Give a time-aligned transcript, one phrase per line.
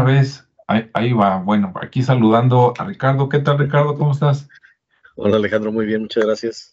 [0.00, 0.48] una vez.
[0.66, 1.38] Ahí, va.
[1.38, 3.28] Bueno, aquí saludando a Ricardo.
[3.28, 3.96] ¿Qué tal, Ricardo?
[3.96, 4.48] ¿Cómo estás?
[5.16, 5.72] Hola, Alejandro.
[5.72, 6.72] Muy bien, muchas gracias.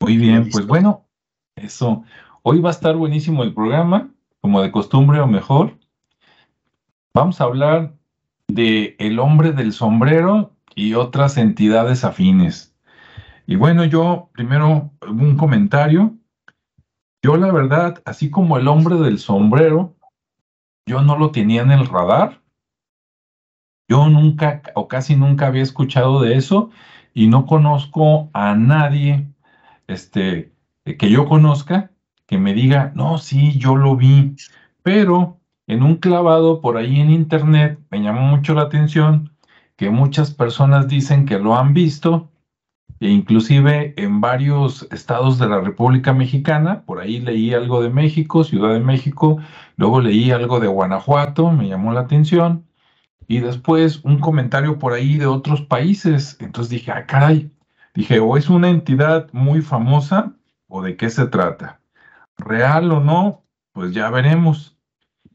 [0.00, 1.06] Muy bien, pues bueno,
[1.56, 2.04] eso.
[2.42, 4.08] Hoy va a estar buenísimo el programa,
[4.40, 5.76] como de costumbre o mejor.
[7.12, 7.92] Vamos a hablar
[8.46, 12.74] de El hombre del sombrero y otras entidades afines.
[13.46, 16.14] Y bueno, yo primero un comentario.
[17.22, 19.95] Yo la verdad, así como el hombre del sombrero,
[20.86, 22.40] yo no lo tenía en el radar.
[23.88, 26.70] Yo nunca o casi nunca había escuchado de eso
[27.12, 29.28] y no conozco a nadie
[29.88, 30.52] este,
[30.84, 31.90] que yo conozca
[32.26, 34.34] que me diga, no, sí, yo lo vi,
[34.82, 39.30] pero en un clavado por ahí en internet me llamó mucho la atención
[39.76, 42.30] que muchas personas dicen que lo han visto
[43.00, 48.44] e inclusive en varios estados de la República Mexicana, por ahí leí algo de México,
[48.44, 49.38] Ciudad de México,
[49.76, 52.66] luego leí algo de Guanajuato, me llamó la atención,
[53.28, 56.36] y después un comentario por ahí de otros países.
[56.40, 57.50] Entonces dije, ah, caray,
[57.94, 60.34] dije, o es una entidad muy famosa
[60.68, 61.80] o de qué se trata.
[62.38, 64.76] Real o no, pues ya veremos.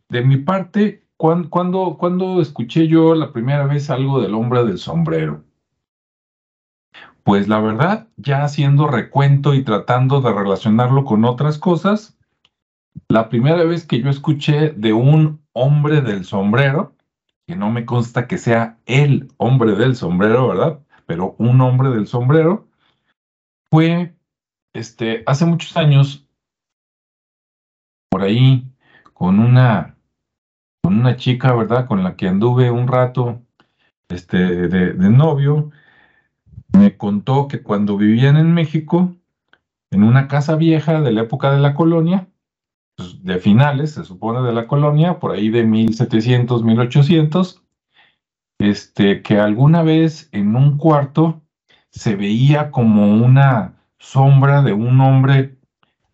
[0.09, 5.43] De mi parte, ¿cuándo, cuando, escuché yo la primera vez algo del hombre del sombrero?
[7.23, 12.17] Pues la verdad, ya haciendo recuento y tratando de relacionarlo con otras cosas,
[13.09, 16.95] la primera vez que yo escuché de un hombre del sombrero,
[17.45, 20.79] que no me consta que sea el hombre del sombrero, ¿verdad?
[21.05, 22.67] Pero un hombre del sombrero,
[23.69, 24.15] fue
[24.73, 26.25] este, hace muchos años,
[28.09, 28.65] por ahí,
[29.13, 29.95] con una,
[30.83, 31.87] con una chica, ¿verdad?
[31.87, 33.41] Con la que anduve un rato
[34.09, 35.71] este, de, de novio,
[36.73, 39.15] me contó que cuando vivían en México,
[39.91, 42.27] en una casa vieja de la época de la colonia,
[42.95, 47.63] pues, de finales, se supone, de la colonia, por ahí de 1700, 1800,
[48.59, 51.41] este, que alguna vez en un cuarto
[51.89, 55.57] se veía como una sombra de un hombre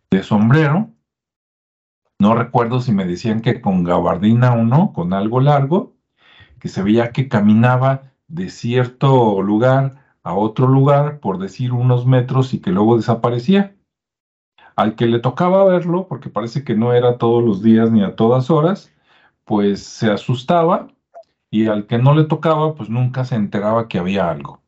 [0.10, 0.90] de sombrero.
[2.20, 5.96] No recuerdo si me decían que con gabardina o no, con algo largo,
[6.60, 12.54] que se veía que caminaba de cierto lugar a otro lugar, por decir unos metros,
[12.54, 13.76] y que luego desaparecía.
[14.76, 18.16] Al que le tocaba verlo, porque parece que no era todos los días ni a
[18.16, 18.92] todas horas,
[19.46, 20.88] pues se asustaba
[21.50, 24.62] y al que no le tocaba, pues nunca se enteraba que había algo.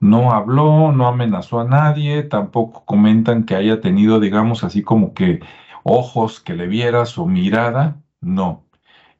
[0.00, 5.40] No habló, no amenazó a nadie, tampoco comentan que haya tenido, digamos, así como que
[5.82, 8.64] ojos que le vieras o mirada, no.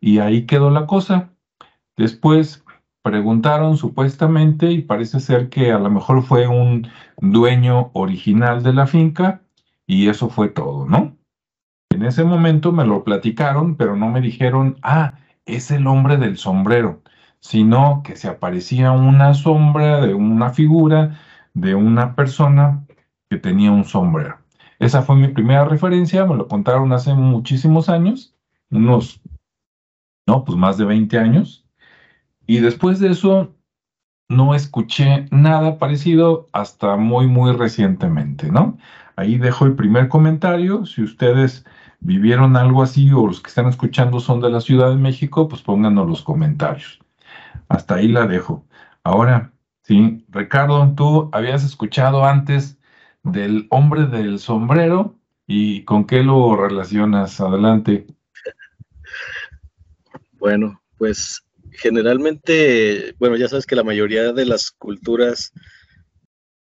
[0.01, 1.31] Y ahí quedó la cosa.
[1.97, 2.65] Después
[3.09, 6.87] preguntaron supuestamente y parece ser que a lo mejor fue un
[7.17, 9.41] dueño original de la finca
[9.87, 11.17] y eso fue todo, ¿no?
[11.89, 15.15] En ese momento me lo platicaron, pero no me dijeron, ah,
[15.47, 17.03] es el hombre del sombrero,
[17.41, 21.19] sino que se aparecía una sombra de una figura
[21.55, 22.85] de una persona
[23.31, 24.37] que tenía un sombrero.
[24.79, 28.37] Esa fue mi primera referencia, me lo contaron hace muchísimos años,
[28.71, 29.23] unos,
[30.27, 31.65] no, pues más de 20 años.
[32.49, 33.55] Y después de eso,
[34.31, 38.79] no escuché nada parecido hasta muy, muy recientemente, ¿no?
[39.17, 40.87] Ahí dejo el primer comentario.
[40.87, 41.67] Si ustedes
[42.01, 45.61] vivieron algo así o los que están escuchando son de la Ciudad de México, pues
[45.61, 46.99] pónganos los comentarios.
[47.69, 48.65] Hasta ahí la dejo.
[49.05, 52.79] Ahora, sí, Ricardo, tú habías escuchado antes
[53.23, 55.17] del hombre del sombrero
[55.47, 57.43] y con qué lo relacionas.
[57.43, 58.07] Adelante.
[60.39, 61.43] Bueno, pues
[61.79, 65.53] generalmente, bueno, ya sabes que la mayoría de las culturas,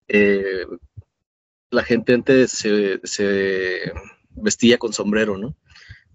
[0.07, 0.66] eh,
[1.69, 3.91] la gente antes se,
[4.31, 5.56] vestía con sombrero, ¿no?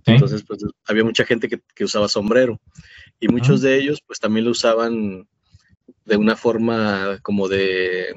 [0.05, 2.61] Entonces, pues había mucha gente que, usaba sombrero.
[3.21, 5.29] Y muchos de ellos, pues también lo usaban
[6.05, 8.15] de una forma como de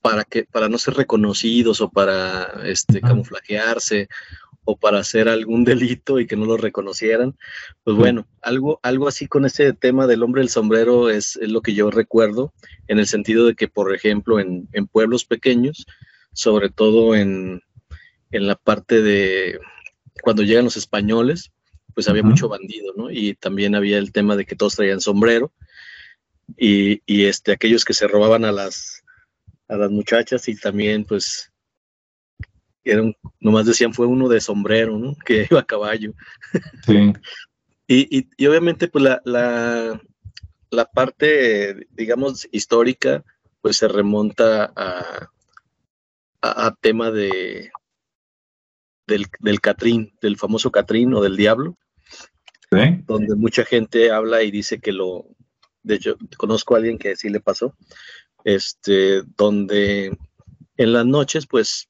[0.00, 4.08] para que para no ser reconocidos o para este camuflajearse
[4.64, 7.36] o para hacer algún delito y que no lo reconocieran.
[7.82, 11.74] Pues bueno, algo, algo así con ese tema del hombre del sombrero es, lo que
[11.74, 12.52] yo recuerdo,
[12.86, 15.86] en el sentido de que, por ejemplo, en, pueblos pequeños,
[16.32, 17.62] sobre todo en,
[18.30, 19.58] la parte de
[20.22, 21.50] cuando llegan los españoles,
[21.94, 23.10] pues había mucho bandido, ¿no?
[23.10, 25.52] Y también había el tema de que todos traían sombrero
[26.56, 29.02] y, y este, aquellos que se robaban a las,
[29.68, 31.51] a las muchachas y también pues
[32.84, 33.02] era
[33.40, 35.14] nomás decían fue uno de sombrero, ¿no?
[35.24, 36.12] Que iba a caballo.
[36.86, 37.12] Sí.
[37.86, 40.00] y, y, obviamente, pues la, la,
[40.70, 43.24] la, parte, digamos, histórica,
[43.60, 45.28] pues se remonta a,
[46.40, 47.70] a, tema de
[49.06, 51.76] del, del Catrín, del famoso Catrín o del Diablo.
[52.70, 55.26] donde mucha gente habla y dice que lo,
[55.82, 57.76] de hecho, conozco a alguien que sí le pasó,
[58.44, 60.16] este, donde
[60.76, 61.88] en las noches, pues,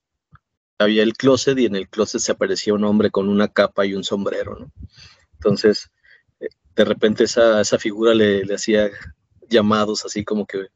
[0.83, 3.95] había el closet y en el closet se aparecía un hombre con una capa y
[3.95, 4.73] un sombrero, ¿no?
[5.35, 5.91] Entonces,
[6.41, 8.91] eh, de repente esa, esa figura le, le, hacía
[9.49, 10.69] llamados así como que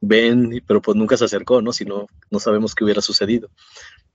[0.00, 1.72] ven, pero pues nunca se acercó, ¿no?
[1.72, 3.48] Si no, no sabemos qué hubiera sucedido.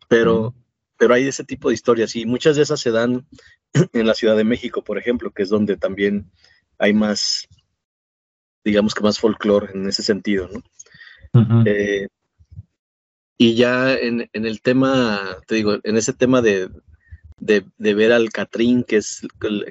[0.08, 0.54] Pero,
[0.98, 3.26] pero hay ese tipo de historias y muchas de esas se dan
[3.94, 6.30] en la Ciudad de México, por ejemplo, que es donde también
[6.78, 7.48] hay más,
[8.64, 10.62] digamos que más folclore en ese sentido, ¿no?
[11.66, 12.08] Eh,
[13.38, 16.70] y ya en, en, el tema, te digo, en ese tema de,
[17.40, 19.22] de, de, ver al Catrín, que es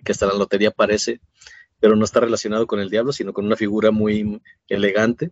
[0.05, 1.21] que hasta la lotería aparece,
[1.81, 5.31] pero no está relacionado con el diablo, sino con una figura muy elegante.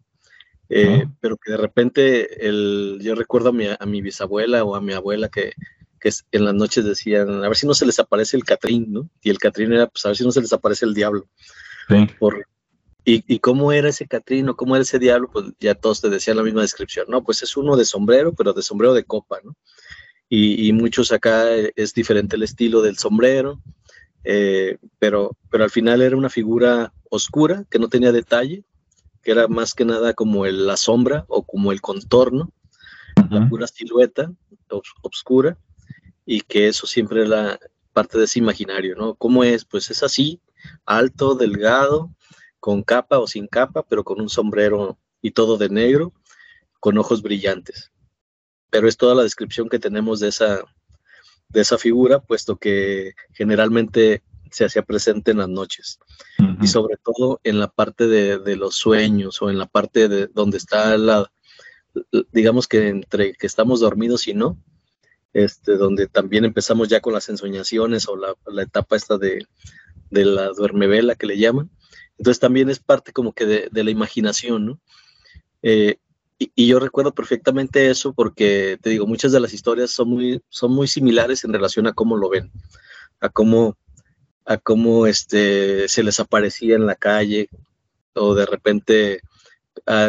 [0.71, 4.81] Eh, pero que de repente el, yo recuerdo a mi, a mi, bisabuela o a
[4.81, 5.53] mi abuela que,
[6.01, 9.11] que, en las noches decían, a ver si no se les aparece el Catrín, ¿no?
[9.23, 11.29] Y el Catrín era, pues a ver si no se les aparece el diablo.
[11.89, 12.09] Sí.
[12.19, 12.47] Por,
[13.05, 16.09] y, y, cómo era ese Catrín o cómo era ese diablo, pues ya todos te
[16.09, 17.23] decían la misma descripción, ¿no?
[17.23, 19.57] Pues es uno de sombrero, pero de sombrero de copa, ¿no?
[20.29, 23.61] Y, y muchos acá es diferente el estilo del sombrero,
[24.25, 28.65] eh, pero, pero al final era una figura oscura que no tenía detalle,
[29.23, 32.53] que era más que nada como el, la sombra o como el contorno,
[33.31, 34.33] la pura silueta
[35.03, 35.57] oscura,
[36.27, 37.59] y que eso siempre era
[37.93, 39.15] parte de ese imaginario, ¿no?
[39.15, 39.65] ¿Cómo es?
[39.65, 40.41] Pues es así,
[40.85, 42.11] alto, delgado,
[42.65, 46.15] con capa o sin capa, pero con un sombrero y todo de negro,
[46.81, 47.93] con ojos brillantes.
[48.71, 50.65] Pero es toda la descripción que tenemos de esa,
[51.51, 55.99] de esa figura, puesto que generalmente se hacía presente en las noches
[56.63, 60.57] y sobre todo en la parte de, los sueños o en la parte de donde
[60.57, 61.31] está la,
[62.33, 64.57] digamos que entre que estamos dormidos y no,
[65.35, 69.47] este, donde también empezamos ya con las ensoñaciones o la, etapa esta de,
[70.09, 71.71] de la duermevela que le llaman.
[72.19, 74.81] Entonces también es parte como que de, la imaginación, ¿no?
[75.63, 75.99] Eh,
[76.39, 80.73] y, yo recuerdo perfectamente eso porque, te digo, muchas de las historias son muy, son
[80.73, 82.51] muy similares en relación a cómo lo ven,
[83.21, 83.77] a cómo
[84.45, 87.49] a cómo este, se les aparecía en la calle
[88.15, 89.21] o de repente,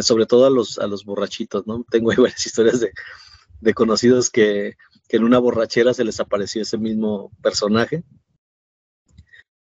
[0.02, 1.86] sobre todo a los, a los borrachitos, ¿no?
[1.90, 2.92] Tengo ahí varias historias de,
[3.62, 8.04] de conocidos que, que, en una borrachera se les apareció ese mismo personaje.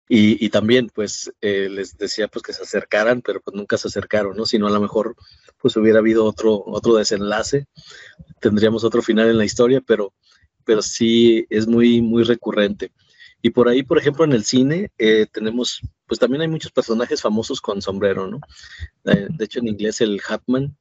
[0.08, 3.88] Y, y también, pues, eh, les decía pues que se acercaran, pero pues nunca se
[3.88, 4.47] acercaron, ¿no?
[4.47, 5.17] Sino a lo mejor,
[5.58, 7.67] pues hubiera habido otro, otro desenlace,
[8.41, 10.14] tendríamos otro final en la historia, pero,
[10.64, 12.93] pero sí es muy, muy recurrente.
[13.43, 17.20] Y por ahí, por ejemplo, en el cine eh, tenemos, pues también hay muchos personajes
[17.20, 18.41] famosos con sombrero, ¿no?
[19.05, 20.76] Eh, de hecho, en inglés el Hatman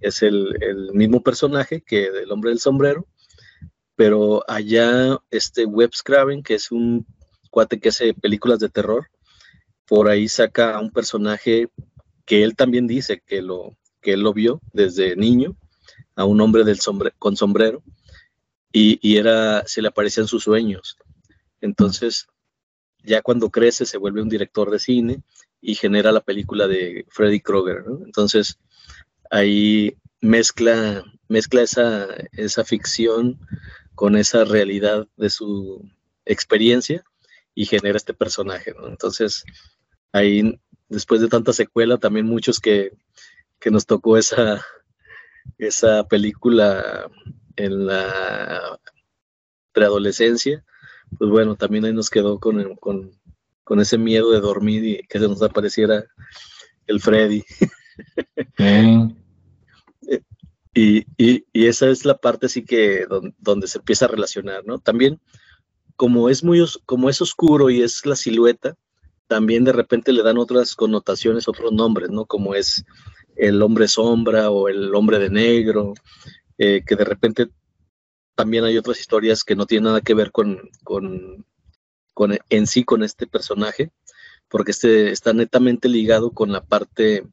[0.00, 3.06] es el, el, mismo personaje que el hombre del sombrero,
[3.96, 7.06] pero allá este Webb Craven, que es un
[7.54, 9.08] cuate que hace películas de terror,
[9.86, 11.68] por ahí saca a un personaje
[12.26, 15.56] que él también dice que lo que él lo vio desde niño,
[16.16, 16.64] a un hombre
[17.16, 17.82] con sombrero,
[18.72, 20.96] y, era, se le aparecían sus sueños.
[21.60, 22.26] Entonces,
[23.04, 25.22] ya cuando crece se vuelve un director de cine
[25.60, 27.84] y genera la película de Freddy Krueger.
[28.04, 28.58] Entonces,
[29.30, 33.38] ahí mezcla, mezcla esa, esa ficción
[33.94, 35.88] con esa realidad de su
[36.24, 37.04] experiencia
[37.54, 38.88] y genera este personaje, ¿no?
[38.88, 39.44] Entonces,
[40.12, 42.92] ahí, después de tanta secuela, también muchos que,
[43.60, 44.64] que nos tocó esa,
[45.58, 47.10] esa película
[47.56, 48.78] en la
[49.72, 50.64] preadolescencia,
[51.18, 53.12] pues bueno, también ahí nos quedó con, con,
[53.62, 56.04] con ese miedo de dormir y que se nos apareciera
[56.86, 57.44] el Freddy.
[60.74, 63.06] y, y, y, esa es la parte así que
[63.38, 64.78] donde, se empieza a relacionar, ¿no?
[64.78, 65.20] También,
[65.96, 68.76] como es muy como es oscuro y es la silueta,
[69.26, 72.26] también de repente le dan otras connotaciones, otros nombres, ¿no?
[72.26, 72.84] Como es
[73.36, 75.94] el hombre sombra o el hombre de negro,
[76.58, 77.48] eh, que de repente
[78.34, 81.44] también hay otras historias que no tienen nada que ver con, con,
[82.12, 83.90] con en sí con este personaje,
[84.48, 87.26] porque este está netamente ligado con la parte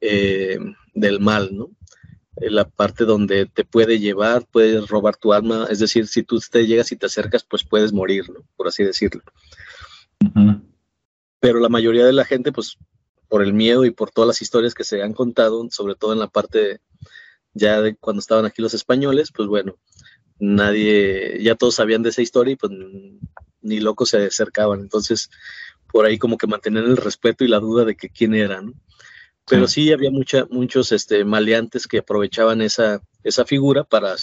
[0.00, 0.58] eh,
[0.94, 1.70] del mal, ¿no?
[2.50, 6.66] La parte donde te puede llevar, puedes robar tu alma, es decir, si tú te
[6.66, 8.40] llegas y te acercas, pues puedes morir, ¿no?
[8.56, 9.22] Por así decirlo.
[11.40, 12.78] Pero la mayoría de la gente, pues
[13.28, 16.18] por el miedo y por todas las historias que se han contado, sobre todo en
[16.18, 16.80] la parte
[17.54, 19.76] ya de cuando estaban aquí los españoles, pues bueno,
[20.38, 22.72] nadie, ya todos sabían de esa historia y pues
[23.62, 24.80] ni locos se acercaban.
[24.80, 25.30] Entonces,
[25.90, 28.72] por ahí como que mantener el respeto y la duda de que quién era, ¿no?
[29.46, 34.14] Pero sí, había mucha, muchos este, maleantes que aprovechaban esa, esa figura para,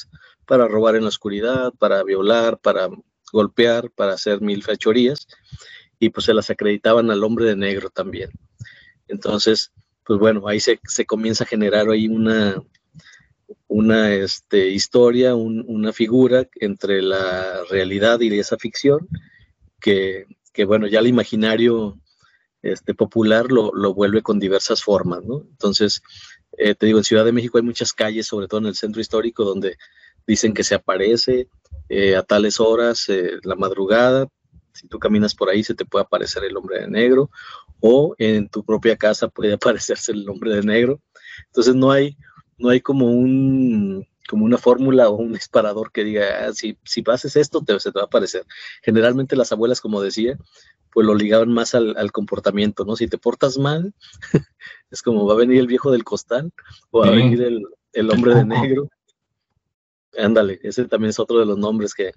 [0.46, 2.90] para robar en la oscuridad, para violar, para
[3.32, 5.28] golpear, para hacer mil fechorías.
[6.00, 8.32] y pues se las acreditaban al hombre de negro también.
[9.08, 9.74] Entonces,
[10.06, 12.64] pues bueno, ahí se, comienza a generar ahí una,
[13.68, 19.08] una este, historia, una figura entre la realidad y esa ficción,
[19.82, 22.00] que, que bueno, ya el imaginario
[22.62, 25.46] este, popular lo, lo, vuelve con diversas formas, ¿no?
[25.50, 26.02] Entonces,
[26.58, 29.02] eh, te digo, en Ciudad de México hay muchas calles, sobre todo en el centro
[29.02, 29.78] histórico, donde
[30.28, 31.48] dicen que se aparece
[31.88, 34.28] eh, a tales horas, eh, la madrugada,
[34.74, 37.30] si tú caminas por ahí se te puede aparecer el hombre de negro,
[37.80, 41.02] o en tu propia casa puede aparecerse el hombre de negro.
[41.48, 42.18] Entonces no hay,
[42.58, 47.04] no hay como un como una fórmula o un disparador que diga, ah, si, si
[47.08, 48.46] haces esto, te, se te va a aparecer.
[48.84, 50.38] Generalmente las abuelas, como decía,
[50.92, 52.96] pues lo ligaban más al, comportamiento, ¿no?
[52.96, 53.94] Si te portas mal,
[54.92, 56.52] es como va a venir el viejo del costal
[56.92, 58.90] o va a venir el, hombre de negro.
[60.18, 62.12] Ándale, ese también es otro de los nombres que,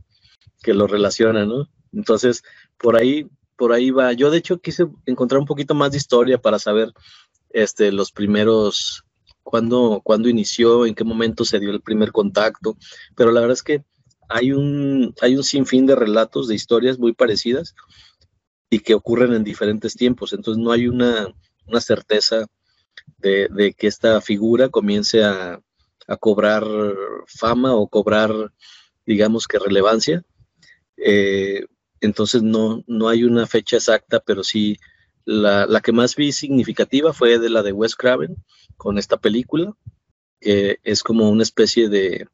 [0.62, 1.68] que lo relacionan, ¿no?
[1.92, 2.42] Entonces,
[2.78, 4.12] por ahí, por ahí va.
[4.12, 6.92] Yo de hecho quise encontrar un poquito más de historia para saber
[7.50, 9.04] este, los primeros,
[9.42, 12.76] cuándo, cuándo inició, en qué momento se dio el primer contacto,
[13.16, 13.84] pero la verdad es que
[14.28, 17.74] hay un, hay un sinfín de relatos, de historias muy parecidas
[18.70, 20.32] y que ocurren en diferentes tiempos.
[20.32, 21.28] Entonces no hay una,
[21.80, 22.46] certeza
[23.18, 25.60] de, que esta figura comience a,
[26.20, 26.64] cobrar
[27.26, 28.30] fama o cobrar,
[29.06, 30.22] digamos que relevancia.
[30.96, 31.64] Eh,
[32.00, 34.76] entonces no, no hay una fecha exacta, pero sí
[35.24, 38.36] la, que más vi significativa fue de la de Wes Craven
[38.76, 39.74] con esta película,
[40.40, 42.26] que es como una especie de,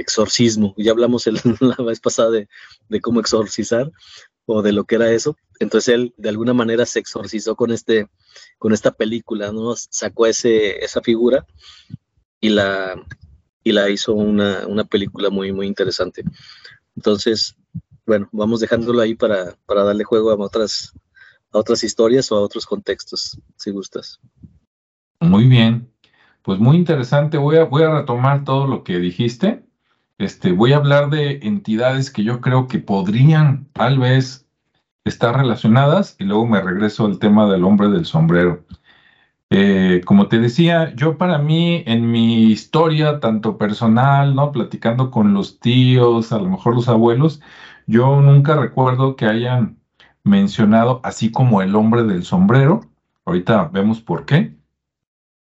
[0.00, 0.74] exorcismo.
[0.76, 1.26] Ya hablamos
[1.60, 2.48] la vez pasada de,
[2.88, 3.90] de, cómo exorcizar,
[4.46, 5.36] o de lo que era eso.
[5.60, 8.08] Entonces él de alguna manera se exorcizó con este,
[8.58, 9.74] con esta película, ¿no?
[9.76, 11.46] Sacó ese, esa figura
[12.40, 12.94] y la,
[13.62, 16.24] y la hizo una, una película muy, muy interesante.
[16.96, 17.56] Entonces,
[18.06, 20.94] bueno, vamos dejándolo ahí para, para darle juego a otras,
[21.52, 24.20] a otras historias o a otros contextos, si gustas.
[25.20, 25.90] Muy bien,
[26.42, 27.38] pues muy interesante.
[27.38, 29.68] Voy a, voy a retomar todo lo que dijiste
[30.18, 34.46] este, voy a hablar de entidades que yo creo que podrían tal vez
[35.04, 38.64] estar relacionadas y luego me regreso al tema del hombre del sombrero.
[39.50, 44.52] Eh, como te decía, yo para mí en mi historia, tanto personal, ¿no?
[44.52, 47.40] Platicando con los tíos, a lo mejor los abuelos,
[47.86, 49.78] yo nunca recuerdo que hayan
[50.28, 52.80] mencionado así como el hombre del sombrero.
[53.24, 54.54] Ahorita vemos por qué.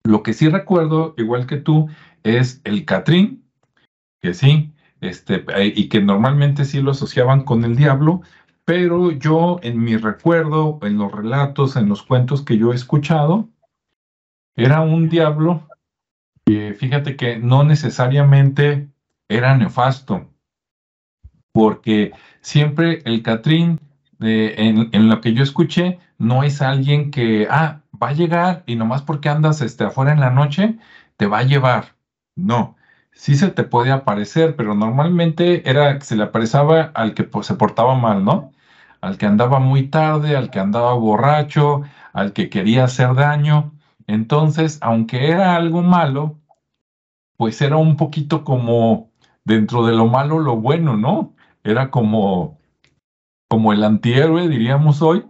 [0.04, 1.88] Lo que sí recuerdo, igual que tú,
[2.22, 3.44] es el Catrín,
[4.20, 8.22] que sí, este, eh, y que normalmente sí lo asociaban con el diablo,
[8.64, 13.48] pero yo en mi recuerdo, en los relatos, en los cuentos que yo he escuchado,
[14.56, 15.66] era un diablo,
[16.44, 18.88] que fíjate que no necesariamente
[19.28, 20.26] era nefasto,
[21.52, 23.78] porque siempre el Catrín,
[24.20, 29.02] en, lo que yo escuché, no es alguien que, ah, va a llegar y nomás
[29.02, 30.78] porque andas este, afuera en la noche,
[31.16, 31.96] te va a llevar.
[32.36, 32.76] No,
[33.12, 36.60] sí se te puede aparecer, pero normalmente era que se le aparecía
[36.94, 38.52] al que pues, se portaba mal, ¿no?
[39.00, 41.82] Al que andaba muy tarde, al que andaba borracho,
[42.12, 43.72] al que quería hacer daño.
[44.06, 46.38] Entonces, aunque era algo malo,
[47.36, 49.10] pues era un poquito como
[49.44, 51.34] dentro de lo malo lo bueno, ¿no?
[51.64, 52.57] Era como,
[53.48, 55.24] como el antihéroe, diríamos hoy,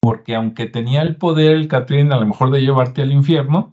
[0.00, 3.72] porque aunque tenía el poder el Catrín a lo mejor de llevarte al infierno,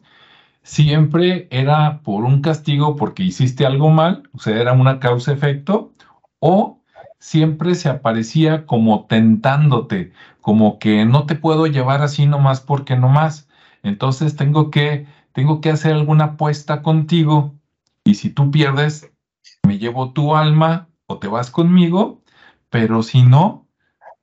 [0.63, 5.91] siempre era por un castigo porque hiciste algo mal, o sea, era una causa-efecto,
[6.39, 6.81] o
[7.19, 13.47] siempre se aparecía como tentándote, como que no te puedo llevar así nomás porque nomás.
[13.83, 17.53] Entonces tengo que, tengo que hacer alguna apuesta contigo
[18.03, 19.11] y si tú pierdes,
[19.67, 22.20] me llevo tu alma o te vas conmigo,
[22.71, 23.67] pero si no,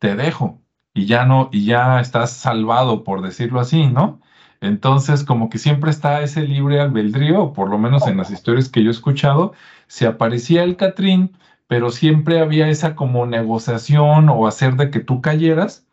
[0.00, 0.62] te dejo
[0.95, 4.21] y ya no, y ya estás salvado, por decirlo así, ¿no?
[4.61, 8.83] Entonces, como que siempre está ese libre albedrío, por lo menos en las historias que
[8.83, 9.52] yo he escuchado,
[9.87, 11.37] se aparecía el Catrín,
[11.69, 15.87] pero siempre había esa como negociación o hacer de que tú cayeras,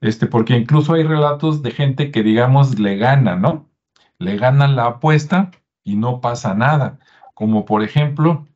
[0.00, 3.68] este, porque incluso hay relatos de gente que, digamos, le gana, ¿no?
[4.18, 5.50] Le ganan la apuesta
[5.84, 6.98] y no pasa nada.
[7.34, 8.46] Como por ejemplo,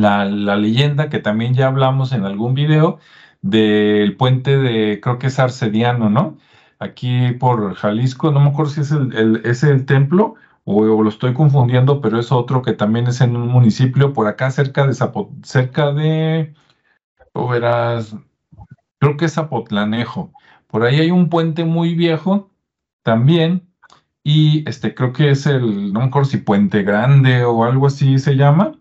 [0.00, 2.98] la, leyenda que también ya hablamos en algún video
[3.42, 6.38] del puente de, creo que es Arcediano, ¿no?
[6.78, 10.34] aquí por Jalisco, no me acuerdo si es el, el templo
[10.64, 14.50] o, lo estoy confundiendo, pero es otro que también es en un municipio por acá
[14.50, 16.54] cerca de Zapot, cerca de,
[17.34, 18.16] verás,
[18.98, 20.32] creo que es Zapotlanejo.
[20.68, 22.50] Por ahí hay un puente muy viejo
[23.02, 23.68] también
[24.24, 28.18] y este creo que es el, no me acuerdo si Puente Grande o algo así
[28.18, 28.72] se llama.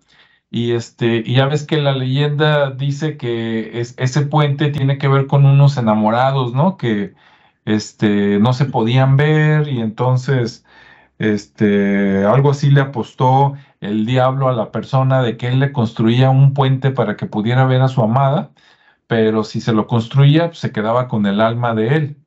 [0.49, 5.07] Y este, y ya ves que la leyenda dice que es, ese puente tiene que
[5.07, 6.77] ver con unos enamorados, ¿no?
[6.77, 7.13] Que
[7.65, 10.65] este, no se podían ver y entonces
[11.19, 16.29] este, algo así le apostó el diablo a la persona de que él le construía
[16.29, 18.51] un puente para que pudiera ver a su amada,
[19.07, 22.17] pero si se lo construía, pues, se quedaba con el alma de él.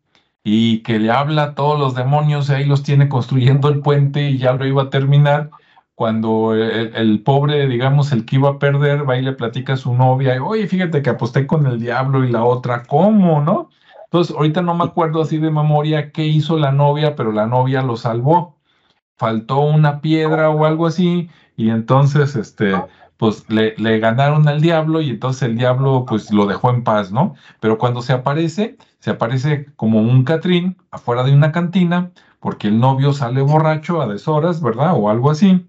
[0.45, 4.31] Y que le habla a todos los demonios, y ahí los tiene construyendo el puente
[4.31, 5.51] y ya lo iba a terminar.
[5.99, 9.95] Cuando el, pobre, digamos, el que iba a perder, va y le platica a su
[9.95, 13.69] novia, y, oye, fíjate que aposté con el diablo y la otra, ¿cómo, no?
[14.05, 17.83] Entonces, ahorita no me acuerdo así de memoria qué hizo la novia, pero la novia
[17.83, 18.61] lo salvó.
[19.17, 22.81] Faltó una piedra o algo así, y entonces, este,
[23.17, 27.11] pues le, le, ganaron al diablo y entonces el diablo pues lo dejó en paz,
[27.11, 27.35] ¿no?
[27.61, 32.79] Pero cuando se aparece, se aparece como un Catrín afuera de una cantina, porque el
[32.79, 34.93] novio sale borracho a deshoras, ¿verdad?
[34.97, 35.68] O algo así.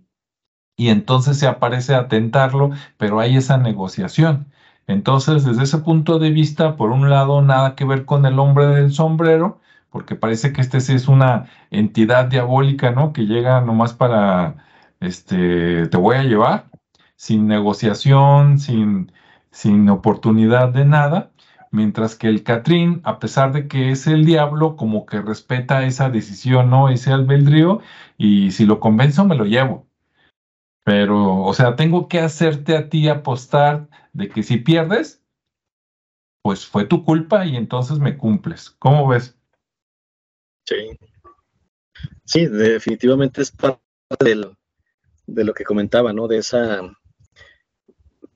[0.79, 4.47] Y entonces se aparece a tentarlo, pero hay esa negociación.
[4.87, 8.67] Entonces, desde ese punto de vista, por un lado, nada que ver con el hombre
[8.67, 9.59] del sombrero,
[9.89, 13.11] porque parece que este sí es una entidad diabólica, ¿no?
[13.11, 14.55] Que llega nomás para,
[15.01, 16.69] este, te voy a llevar,
[17.17, 19.11] sin negociación, sin,
[19.51, 21.31] sin oportunidad de nada,
[21.71, 26.09] mientras que el Catrín, a pesar de que es el diablo, como que respeta esa
[26.09, 26.87] decisión, ¿no?
[26.89, 27.81] Ese albedrío,
[28.17, 29.88] y si lo convenzo, me lo llevo.
[30.89, 35.23] Pero, o sea, tengo que hacerte a ti apostar de que si pierdes,
[36.41, 38.71] pues fue tu culpa y entonces me cumples.
[38.71, 39.37] ¿Cómo ves?
[40.65, 40.97] Sí.
[42.25, 43.79] Sí, definitivamente es parte
[45.27, 46.27] de lo que comentaba, ¿no?
[46.27, 46.81] De esa,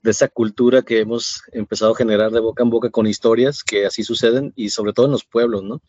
[0.04, 3.84] de esa cultura que hemos empezado a generar de boca en boca con historias que
[3.84, 5.82] así suceden y sobre todo en los pueblos, ¿no?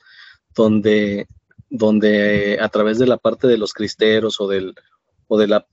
[0.56, 1.28] Donde,
[1.70, 4.74] donde a través de la parte de los cristeros o del,
[5.28, 5.68] o de la,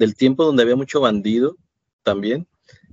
[0.00, 1.58] del tiempo donde había mucho bandido
[2.02, 2.48] también,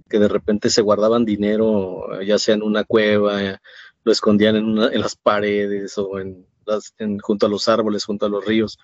[0.09, 3.61] que de repente se guardaban dinero, ya sea en una cueva,
[4.03, 6.45] lo escondían en, en las paredes o en
[7.21, 8.77] junto a los árboles, junto a los ríos.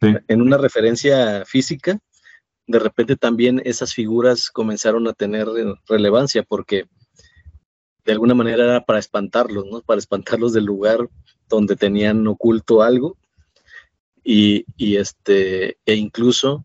[0.00, 1.98] En una referencia física,
[2.68, 5.48] de repente también esas figuras comenzaron a tener
[5.88, 6.84] relevancia porque
[8.04, 9.80] de alguna manera era para espantarlos, ¿no?
[9.82, 11.08] Para espantarlos del lugar
[11.48, 13.16] donde tenían oculto algo
[14.22, 16.64] y, y este, e incluso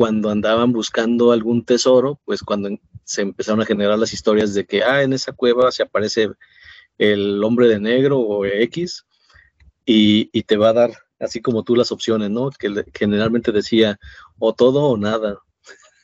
[0.00, 2.70] cuando andaban buscando algún tesoro, pues cuando
[3.04, 6.30] se empezaron a generar las historias de que, ah, en esa cueva se aparece
[6.96, 9.04] el hombre de negro o X,
[9.84, 12.48] y, te va a dar, así como tú, las opciones, ¿no?
[12.48, 14.00] Que generalmente decía
[14.38, 15.36] o todo o nada.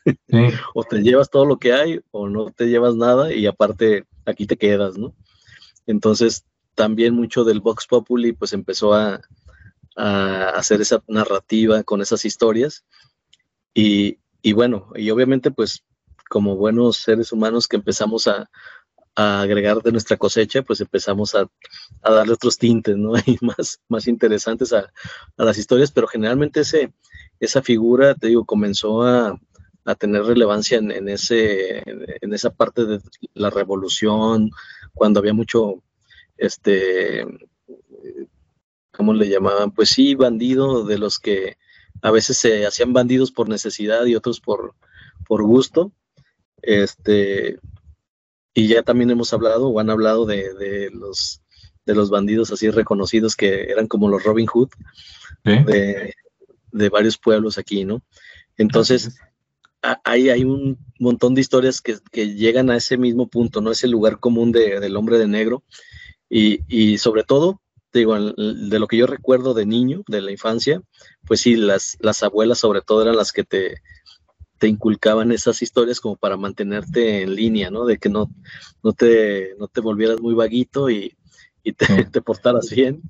[0.75, 4.47] o te llevas todo lo que hay o no te llevas nada y aparte aquí
[4.47, 5.15] te quedas, ¿no?
[5.87, 9.23] Entonces, también mucho del Vox Populi pues empezó a,
[9.97, 12.85] a hacer esa narrativa con esas historias
[13.79, 15.85] y, bueno, y obviamente pues
[16.31, 18.49] como buenos seres humanos que empezamos a,
[19.19, 21.49] agregar de nuestra cosecha, pues empezamos a,
[22.03, 23.13] darle otros tintes, ¿no?
[23.27, 24.93] Y más, más interesantes a,
[25.37, 26.93] las historias, pero generalmente ese,
[27.41, 29.39] esa figura, te digo, comenzó a,
[29.99, 33.01] tener relevancia en, ese, en esa parte de
[33.35, 34.51] la revolución,
[34.95, 35.83] cuando había mucho,
[36.37, 37.25] este,
[38.91, 39.71] ¿cómo le llamaban?
[39.71, 41.57] Pues sí, bandido, de los que
[42.03, 44.75] a veces se hacían bandidos por necesidad y otros por,
[45.27, 45.93] por gusto.
[46.63, 47.59] Este,
[48.55, 51.43] y ya también hemos hablado o han hablado de, los,
[51.85, 54.71] de los bandidos así reconocidos que eran como los Robin Hood
[55.45, 58.03] de, varios pueblos aquí, ¿no?
[58.57, 59.17] Entonces,
[60.05, 62.01] ahí hay un montón de historias que,
[62.35, 63.71] llegan a ese mismo punto, ¿no?
[63.71, 65.63] Ese lugar común del hombre de negro.
[66.29, 67.61] Y, y sobre todo,
[67.93, 70.83] digo, de lo que yo recuerdo de niño, de la infancia,
[71.27, 73.83] pues sí, las, las abuelas sobre todo eran las que te,
[74.59, 77.85] te inculcaban esas historias como para mantenerte en línea, ¿no?
[77.85, 78.31] De que no,
[78.83, 81.17] no, te, no te volvieras muy vaguito y,
[81.63, 83.03] y te, te, portaras bien,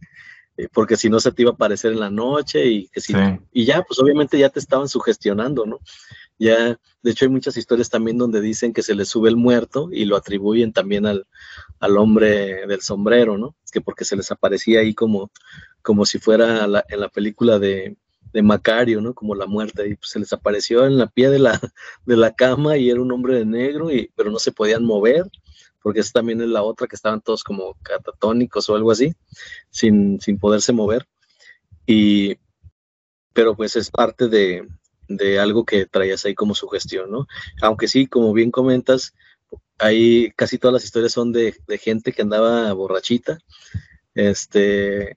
[0.57, 3.15] eh, porque si no se te iba a aparecer en la noche y que si,
[3.53, 5.79] y ya, pues obviamente ya te estaban sugestionando, ¿no?
[6.39, 9.89] Ya, de hecho hay muchas historias también donde dicen que se le sube el muerto
[9.91, 11.27] y lo atribuyen también al,
[11.79, 13.55] al hombre del sombrero, ¿no?
[13.73, 15.31] Que porque se les aparecía ahí como,
[15.81, 17.97] como si fuera en la película de,
[18.37, 19.15] de Macario, ¿no?
[19.15, 21.59] Como la muerte, y pues se les apareció en la pie de la,
[22.05, 25.25] de la cama y era un hombre de negro, y, pero no se podían mover,
[25.83, 29.15] porque esa también es la otra, que estaban todos como catatónicos o algo así,
[29.71, 31.07] sin, sin poderse mover.
[31.87, 32.37] Y,
[33.33, 34.69] pero pues es parte de,
[35.09, 37.27] de algo que traías ahí como sugestión, ¿no?
[37.63, 39.15] Aunque sí, como bien comentas,
[39.79, 43.39] ahí casi todas las historias son de, de gente que andaba borrachita,
[44.15, 45.17] este,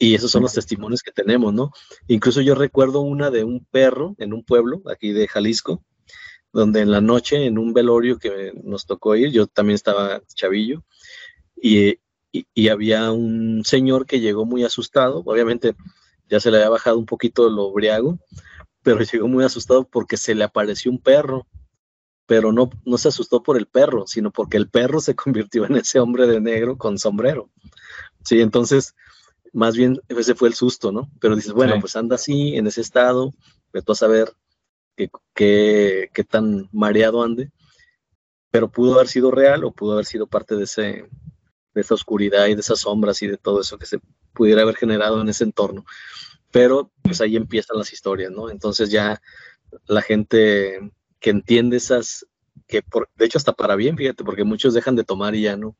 [0.00, 1.72] y esos son los testimonios que tenemos, ¿no?
[2.08, 5.84] Incluso yo recuerdo una de un perro en un pueblo aquí de Jalisco,
[6.54, 10.82] donde en la noche, en un velorio que nos tocó ir, yo también estaba chavillo,
[11.54, 11.98] y,
[12.32, 15.76] y, había un señor que llegó muy asustado, obviamente
[16.30, 18.18] ya se le había bajado un poquito lo briago,
[18.82, 21.46] pero llegó muy asustado porque se le apareció un perro,
[22.24, 25.76] pero no, no se asustó por el perro, sino porque el perro se convirtió en
[25.76, 27.50] ese hombre de negro con sombrero.
[28.24, 28.94] Sí, entonces,
[29.52, 31.10] más bien ese fue el susto, ¿no?
[31.20, 33.32] Pero dices, bueno, pues anda así, en ese estado,
[33.84, 34.32] tú a saber
[34.96, 37.50] qué, qué tan mareado ande,
[38.50, 41.08] pero pudo haber sido real o pudo haber sido parte de ese,
[41.74, 44.00] de esa oscuridad y de esas sombras y de todo eso que se
[44.32, 45.84] pudiera haber generado en ese entorno.
[46.50, 48.50] Pero pues ahí empiezan las historias, ¿no?
[48.50, 49.20] Entonces ya
[49.86, 50.80] la gente
[51.20, 52.26] que entiende esas,
[52.70, 55.56] que por, de hecho hasta para bien, fíjate, porque muchos dejan de tomar y ya
[55.56, 55.76] no,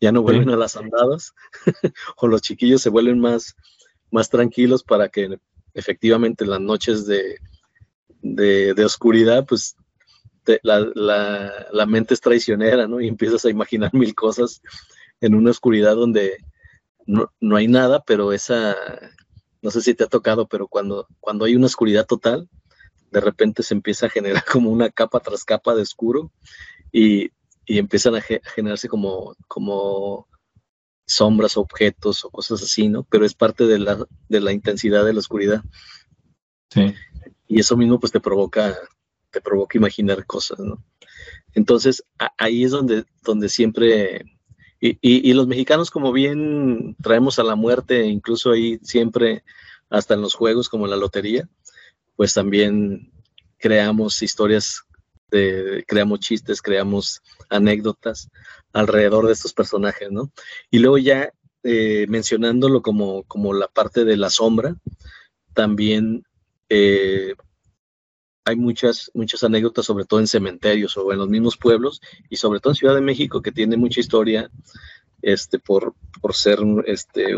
[0.00, 1.34] ya no vuelven a las andadas,
[2.16, 3.56] o los chiquillos se vuelven más,
[4.10, 5.38] más tranquilos para que
[5.74, 7.38] efectivamente las noches de,
[8.22, 9.76] de, oscuridad, pues
[10.62, 13.00] la, la, la, mente es traicionera, ¿no?
[13.00, 14.62] Y empiezas a imaginar mil cosas
[15.20, 16.38] en una oscuridad donde
[17.06, 18.76] no, no, hay nada, pero esa,
[19.60, 22.48] no sé si te ha tocado, pero cuando, cuando hay una oscuridad total,
[23.10, 26.32] de repente se empieza a generar como una capa tras capa de oscuro
[26.92, 27.30] y,
[27.66, 30.28] y empiezan a, generarse como, como
[31.06, 33.04] sombras, objetos o cosas así, ¿no?
[33.04, 35.62] Pero es parte de la, de la intensidad de la oscuridad.
[36.70, 36.94] Sí.
[37.46, 38.76] Y eso mismo pues te provoca,
[39.30, 40.84] te provoca imaginar cosas, ¿no?
[41.54, 42.04] Entonces,
[42.36, 44.22] ahí es donde, donde siempre
[44.80, 49.42] y, los mexicanos, como bien traemos a la muerte, incluso ahí siempre,
[49.90, 51.48] hasta en los juegos como en la lotería,
[52.18, 53.12] pues también
[53.58, 54.82] creamos historias,
[55.86, 58.28] creamos chistes, creamos anécdotas
[58.72, 60.32] alrededor de estos personajes, ¿no?
[60.68, 64.74] Y luego ya eh, mencionándolo como, como la parte de la sombra,
[65.54, 66.24] también
[66.68, 67.34] eh,
[68.44, 72.58] hay muchas, muchas anécdotas, sobre todo en cementerios o en los mismos pueblos, y sobre
[72.58, 74.50] todo en Ciudad de México, que tiene mucha historia
[75.22, 77.28] este, por, por ser este,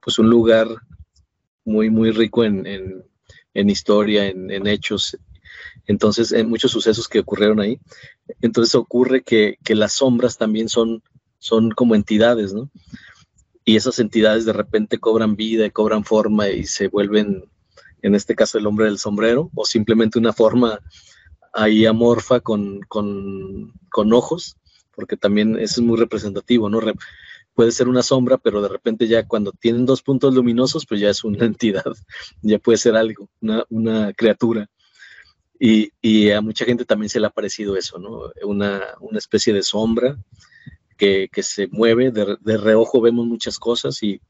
[0.00, 0.68] pues un lugar
[1.66, 3.04] muy, muy rico en,
[3.54, 5.16] historia, en, hechos.
[5.86, 7.78] Entonces, en muchos sucesos que ocurrieron ahí.
[8.40, 11.02] Entonces ocurre que, que las sombras también son,
[11.38, 12.70] son como entidades, ¿no?
[13.64, 17.44] Y esas entidades de repente cobran vida, cobran forma y se vuelven
[18.02, 20.80] en este caso el hombre del sombrero, o simplemente una forma
[21.52, 24.56] ahí amorfa con, con, con ojos,
[24.94, 26.80] porque también eso es muy representativo, ¿no?
[27.54, 31.10] Puede ser una sombra, pero de repente ya cuando tienen dos puntos luminosos, pues ya
[31.10, 31.92] es una entidad,
[32.42, 34.68] ya puede ser algo, una, una criatura.
[35.58, 38.32] Y, y, a mucha gente también se le ha parecido eso, ¿no?
[38.44, 40.16] Una, una especie de sombra
[40.96, 44.22] que, que se mueve, de, de, reojo vemos muchas cosas y,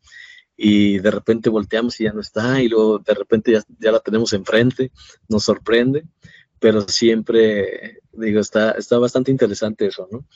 [0.63, 4.35] y de repente volteamos y ya no está, y luego de repente ya, la tenemos
[4.35, 4.93] enfrente,
[5.27, 6.05] nos sorprende,
[6.59, 10.27] pero siempre, digo, está, está bastante interesante eso, ¿no?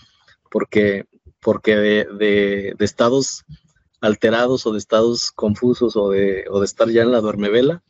[0.50, 1.04] Porque,
[1.44, 3.44] porque de, estados
[4.00, 7.82] alterados o de estados confusos o de, o de estar ya en la duermevela,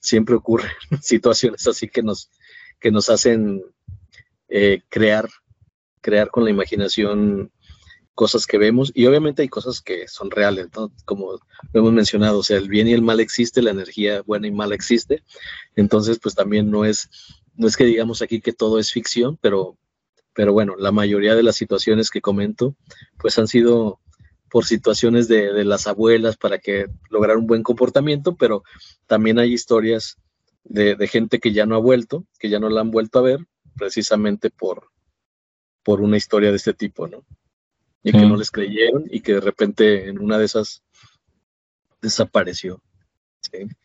[0.00, 2.30] siempre ocurren situaciones así que nos,
[2.80, 3.62] que nos hacen
[4.48, 5.28] eh, crear,
[6.00, 7.52] crear con la imaginación
[8.16, 8.90] cosas que vemos.
[8.92, 10.66] Y obviamente hay cosas que son reales,
[11.04, 11.40] como lo
[11.80, 14.74] hemos mencionado, o sea, el bien y el mal existe, la energía buena y mala
[14.74, 15.22] existe,
[15.76, 17.08] entonces pues también no es,
[17.54, 19.78] no es que digamos aquí que todo es ficción, pero,
[20.36, 22.76] pero bueno, la mayoría de las situaciones que comento
[23.18, 23.98] pues han sido
[24.48, 28.62] por situaciones de, de las abuelas para que lograr un buen comportamiento, pero
[29.06, 30.16] también hay historias
[30.62, 33.22] de, de gente que ya no ha vuelto, que ya no la han vuelto a
[33.22, 33.40] ver,
[33.76, 34.90] precisamente por,
[35.82, 37.24] por una historia de este tipo, ¿no?
[38.06, 40.84] y que no les creyeron y que de repente en una de esas
[42.00, 42.80] desapareció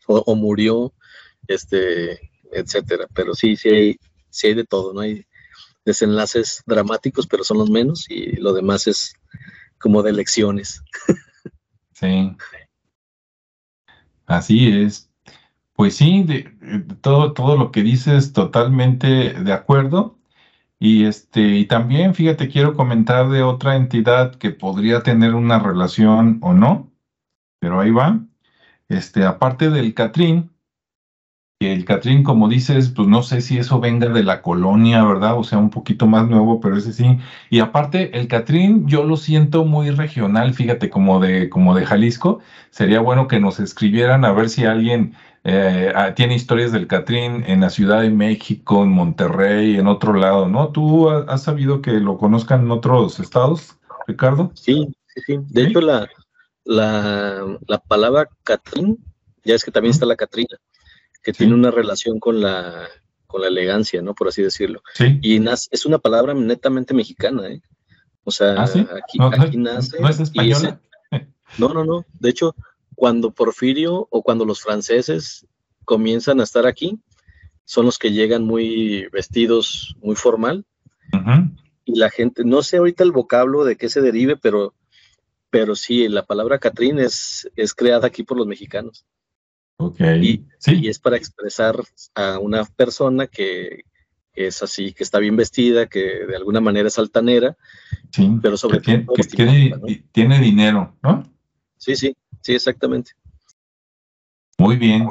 [0.06, 0.94] o, murió,
[1.48, 3.08] este, etcétera.
[3.12, 3.96] Pero sí, sí hay,
[4.30, 5.00] sí hay de todo, ¿no?
[5.00, 5.26] Hay
[5.84, 9.14] desenlaces dramáticos, pero son los menos y lo demás es
[9.78, 10.82] como de lecciones.
[11.94, 12.36] Sí.
[14.26, 15.10] Así es.
[15.74, 16.50] Pues sí, de,
[17.00, 20.18] todo, todo lo que dices, totalmente de acuerdo.
[20.78, 26.38] Y este, y también, fíjate, quiero comentar de otra entidad que podría tener una relación
[26.42, 26.92] o no,
[27.60, 28.20] pero ahí va.
[28.88, 30.51] Este, aparte del Catrín,
[31.66, 35.38] el Catrín, como dices, pues no sé si eso venga de la colonia, ¿verdad?
[35.38, 37.18] O sea, un poquito más nuevo, pero ese sí.
[37.50, 42.40] Y aparte, el Catrín yo lo siento muy regional, fíjate, como de, como de Jalisco.
[42.70, 47.44] Sería bueno que nos escribieran a ver si alguien eh, ah, tiene historias del Catrín
[47.46, 50.68] en la Ciudad de México, en Monterrey, en otro lado, ¿no?
[50.68, 54.52] ¿Tú has sabido que lo conozcan en otros estados, Ricardo?
[54.54, 55.38] Sí, sí, sí.
[55.48, 56.08] De hecho, la,
[56.64, 58.98] la, la, palabra Catrín,
[59.44, 60.56] ya es que también está la Catrina,
[61.22, 62.88] que tiene una relación con la,
[63.26, 64.14] con la elegancia, ¿no?
[64.14, 64.82] Por así decirlo.
[64.94, 65.18] Sí.
[65.22, 67.62] Y es una palabra netamente mexicana, ¿eh?
[68.24, 70.00] O sea, ¿Ah, aquí, aquí nace.
[70.00, 70.80] ¿No es española?
[71.58, 72.04] no, no, no.
[72.18, 72.54] De hecho,
[72.94, 75.46] cuando Porfirio o cuando los franceses
[75.84, 77.00] comienzan a estar aquí,
[77.64, 80.64] son los que llegan muy vestidos, muy formal.
[81.84, 84.74] Y la gente, no sé ahorita el vocablo de qué se derive, pero,
[85.50, 89.04] pero sí, la palabra Catrín es, es creada aquí por los mexicanos.
[89.86, 90.00] Ok.
[90.20, 90.80] Y, sí.
[90.82, 91.76] y es para expresar
[92.14, 93.84] a una persona que,
[94.34, 97.56] es así, que está bien vestida, que de alguna manera es altanera,
[98.10, 99.72] sí, pero sobre todo que tiene,
[100.12, 101.24] tiene dinero, ¿no?
[101.76, 103.12] Sí, sí, sí, exactamente.
[104.58, 105.08] Muy bien.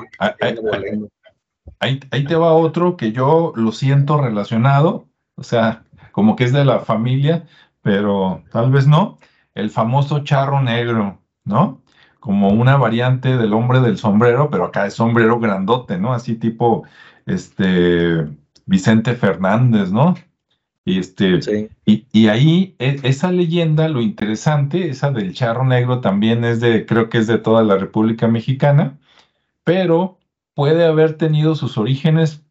[1.80, 6.54] Ahí, ahí, te va otro que yo lo siento relacionado, o sea, como que es
[6.54, 7.46] de la familia,
[7.82, 9.20] pero tal vez no.
[9.54, 11.82] El famoso charro negro, ¿no?
[12.22, 16.14] Como una variante del hombre del sombrero, pero acá es sombrero grandote, ¿no?
[16.14, 16.86] Así tipo,
[17.26, 18.28] este,
[18.66, 20.16] Vicente Fernández, ¿no?
[20.86, 21.40] Y, este,
[21.86, 26.86] y, y, ahí e, esa leyenda, lo interesante, esa del charro negro también es de,
[26.86, 28.98] creo que es de toda la República Mexicana,
[29.64, 30.20] pero
[30.56, 32.44] puede haber tenido sus orígenes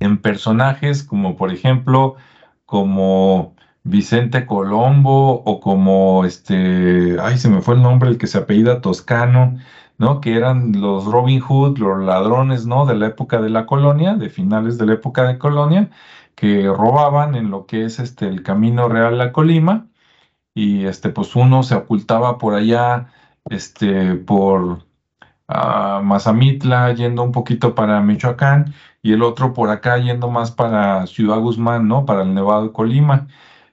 [0.00, 2.16] en personajes como por ejemplo
[2.64, 8.38] como Vicente Colombo o como este, ay, se me fue el nombre, el que se
[8.38, 9.58] apellida Toscano,
[9.98, 10.20] ¿no?
[10.20, 12.86] Que eran los Robin Hood, los ladrones, ¿no?
[12.86, 15.90] De la época de la colonia, de finales de la época de colonia,
[16.34, 19.88] que robaban en lo que es este el Camino Real a Colima
[20.54, 23.12] y este pues uno se ocultaba por allá
[23.50, 24.84] este por
[25.48, 31.38] Mazamitla yendo un poquito para Michoacán y el otro por acá yendo más para Ciudad
[31.40, 32.04] Guzmán, ¿no?
[32.06, 33.28] Para el Nevado de Colima.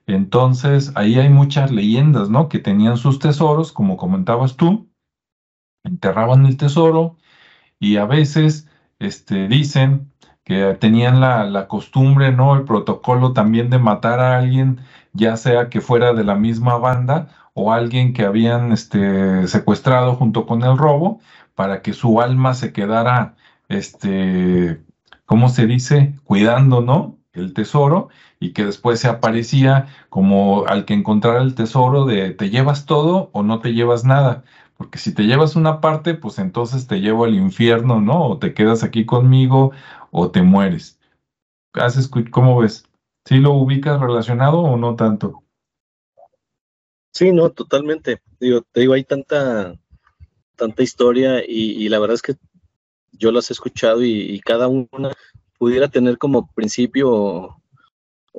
[0.07, 2.49] Entonces, ahí hay muchas leyendas, ¿no?
[2.49, 4.89] Que tenían sus tesoros, como comentabas tú,
[5.83, 7.17] enterraban el tesoro
[7.79, 8.67] y a veces
[8.99, 10.11] este, dicen
[10.43, 12.55] que tenían la, costumbre, ¿no?
[12.55, 14.79] El protocolo también de matar a alguien,
[15.13, 20.45] ya sea que fuera de la misma banda o alguien que habían este, secuestrado junto
[20.45, 21.19] con el robo,
[21.55, 23.35] para que su alma se quedara,
[23.67, 24.81] este,
[25.25, 26.15] ¿cómo se dice?
[26.23, 27.17] Cuidando, ¿no?
[27.33, 28.09] El tesoro
[28.39, 33.29] y que después se aparecía como al que encontrara el tesoro de te llevas todo
[33.33, 34.43] o no te llevas nada.
[34.77, 38.27] Porque si te llevas una parte, pues entonces te llevo al infierno, ¿no?
[38.27, 39.71] O te quedas aquí conmigo
[40.11, 40.99] o te mueres.
[42.31, 42.85] ¿Cómo ves?
[43.25, 45.43] ¿Sí lo ubicas relacionado o no tanto?
[47.13, 48.21] Sí, no, totalmente.
[48.39, 49.75] Digo, te digo, hay tanta,
[50.55, 52.35] tanta historia y, la verdad es que
[53.11, 55.11] yo las he escuchado y, cada una
[55.57, 57.56] pudiera tener como principio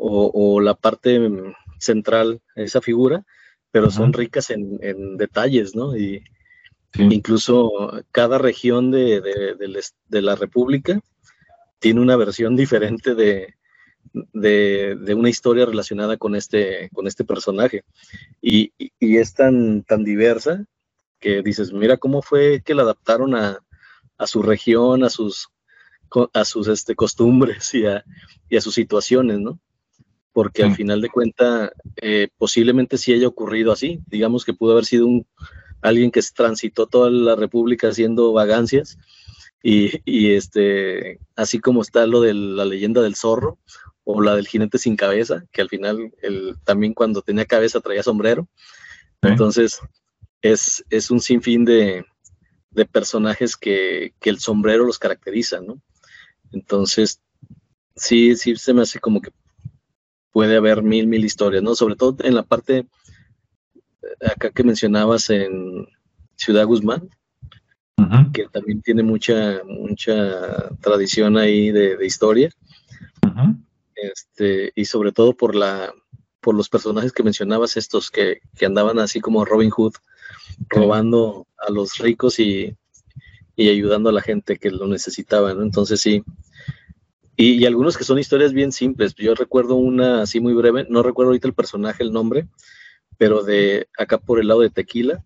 [0.00, 1.20] o, la parte
[1.78, 3.24] central esa figura,
[3.70, 5.96] pero son ricas en, detalles, ¿no?
[5.96, 6.22] Y
[6.94, 11.00] incluso cada región de, de, la República
[11.78, 13.54] tiene una versión diferente de,
[14.32, 17.84] de, una historia relacionada con este, con este personaje.
[18.40, 20.64] Y, y, es tan, tan diversa
[21.20, 23.58] que dices, mira cómo fue que la adaptaron a,
[24.16, 25.48] a su región, a sus,
[26.32, 28.04] a sus este, costumbres y a,
[28.48, 29.60] y a sus situaciones, ¿no?
[30.38, 33.98] Porque al final de cuenta, eh, posiblemente sí haya ocurrido así.
[34.06, 35.26] Digamos que pudo haber sido un,
[35.82, 38.98] alguien que transitó toda la República haciendo vagancias.
[39.64, 43.58] Y, y, este, así como está lo de la leyenda del zorro
[44.04, 46.14] o la del jinete sin cabeza, que al final
[46.62, 48.46] también cuando tenía cabeza traía sombrero.
[49.22, 49.80] Entonces,
[50.40, 52.04] es, es un sinfín de,
[52.70, 55.82] de personajes que, que, el sombrero los caracteriza, ¿no?
[56.52, 57.20] Entonces,
[57.96, 59.32] sí, sí se me hace como que
[60.32, 61.74] puede haber mil, mil historias, ¿no?
[61.74, 62.86] Sobre todo en la parte
[64.24, 65.86] acá que mencionabas en
[66.36, 67.08] Ciudad Guzmán,
[68.32, 72.50] que también tiene mucha, mucha tradición ahí de, historia.
[73.94, 75.92] Este, y sobre todo por la,
[76.40, 79.94] por los personajes que mencionabas, estos que, que andaban así como Robin Hood,
[80.68, 82.76] robando a los ricos y,
[83.56, 85.62] ayudando a la gente que lo necesitaba, ¿no?
[85.62, 86.22] Entonces sí.
[87.40, 89.14] Y, algunos que son historias bien simples.
[89.14, 92.48] Yo recuerdo una así muy breve, no recuerdo ahorita el personaje, el nombre,
[93.16, 95.24] pero de acá por el lado de Tequila,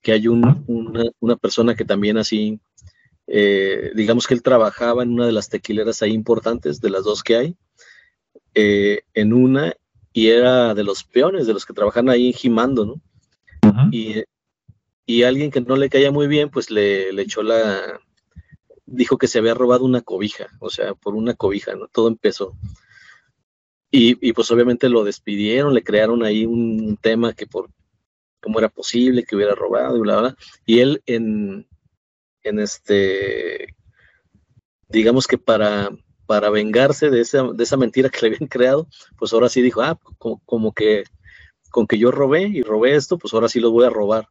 [0.00, 2.60] que hay una, una, persona que también así,
[3.26, 7.24] eh, digamos que él trabajaba en una de las tequileras ahí importantes, de las dos
[7.24, 7.56] que hay,
[8.54, 9.74] eh, en una,
[10.12, 13.02] y era de los peones, de los que trabajan ahí gimando, ¿no?
[13.90, 14.22] y,
[15.06, 18.00] y, alguien que no le caía muy bien, pues le, le, echó la,
[18.90, 21.88] dijo que se había robado una cobija, o sea, por una cobija, ¿no?
[21.88, 22.56] Todo empezó.
[23.90, 27.70] Y, y pues obviamente lo despidieron, le crearon ahí un tema que por
[28.40, 30.36] cómo era posible que hubiera robado y bla, bla.
[30.66, 31.66] Y él en,
[32.42, 33.74] en este,
[34.88, 35.90] digamos que para
[36.28, 39.80] para vengarse de esa, de esa mentira que le habían creado, pues ahora sí dijo,
[39.80, 41.04] ah, como, que
[41.70, 44.28] con que yo robé y robé esto, pues ahora sí lo voy a robar.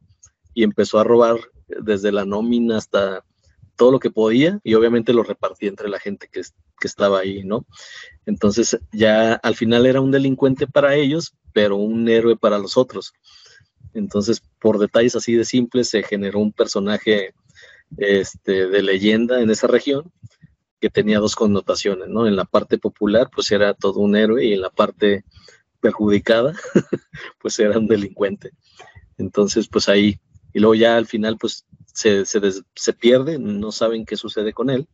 [0.54, 3.24] Y empezó a robar desde la nómina hasta
[3.78, 6.42] todo lo que podía y obviamente lo repartía entre la gente que,
[6.82, 7.66] estaba ahí, ¿no?
[8.26, 13.14] Entonces ya al final era un delincuente para ellos, pero un héroe para los otros.
[13.94, 17.34] Entonces, por detalles así de simples, se generó un personaje
[17.96, 20.12] este, de leyenda en esa región
[20.80, 22.26] que tenía dos connotaciones, ¿no?
[22.26, 25.24] En la parte popular, pues era todo un héroe y en la parte
[25.80, 26.54] perjudicada,
[27.40, 28.52] pues era un delincuente.
[29.16, 30.20] Entonces, pues ahí,
[30.52, 31.66] y luego ya al final, pues
[31.98, 34.86] se, se, pierde, no saben qué sucede con él,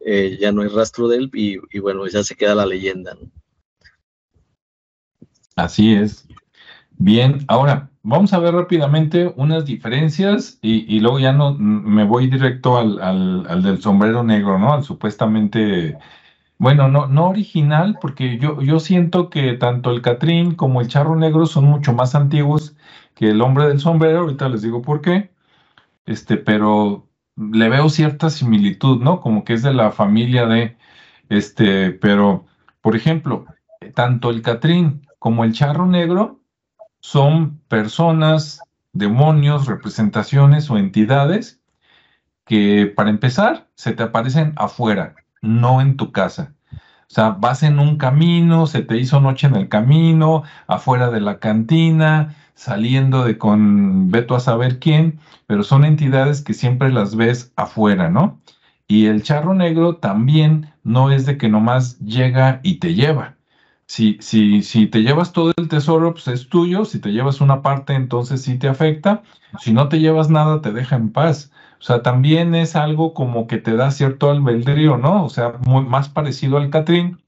[0.00, 3.14] eh, ya no hay rastro de él y, y, bueno, ya se queda la leyenda.
[3.14, 3.30] ¿no?
[5.54, 6.26] Así es.
[6.98, 12.76] Bien, ahora vamos a ver rápidamente unas diferencias y, luego ya no me voy directo
[12.76, 14.72] al, al, del sombrero negro, ¿no?
[14.72, 15.96] Al supuestamente,
[16.58, 21.14] bueno, no, no original, porque yo, yo siento que tanto el Catrín como el charro
[21.14, 22.74] negro son mucho más antiguos
[23.14, 25.30] que el hombre del sombrero, ahorita les digo por qué,
[26.06, 29.20] este, pero le veo cierta similitud, ¿no?
[29.20, 30.76] Como que es de la familia de,
[31.28, 32.46] este, pero,
[32.80, 33.46] por ejemplo,
[33.94, 36.40] tanto el Catrín como el charro negro
[37.00, 38.60] son personas,
[38.92, 41.60] demonios, representaciones o entidades
[42.46, 46.54] que para empezar se te aparecen afuera, no en tu casa.
[47.08, 51.20] O sea, vas en un camino, se te hizo noche en el camino, afuera de
[51.20, 57.14] la cantina, saliendo de con veto a saber quién, pero son entidades que siempre las
[57.14, 58.40] ves afuera, ¿no?
[58.88, 63.36] Y el charro negro también no es de que nomás llega y te lleva
[63.86, 66.84] si, si, si te llevas todo el tesoro, pues es tuyo.
[66.84, 69.22] Si te llevas una parte, entonces sí te afecta.
[69.60, 71.52] Si no te llevas nada, te deja en paz.
[71.80, 75.24] O sea, también es algo como que te da cierto albedrío, ¿no?
[75.24, 77.22] O sea, más parecido al Catrín,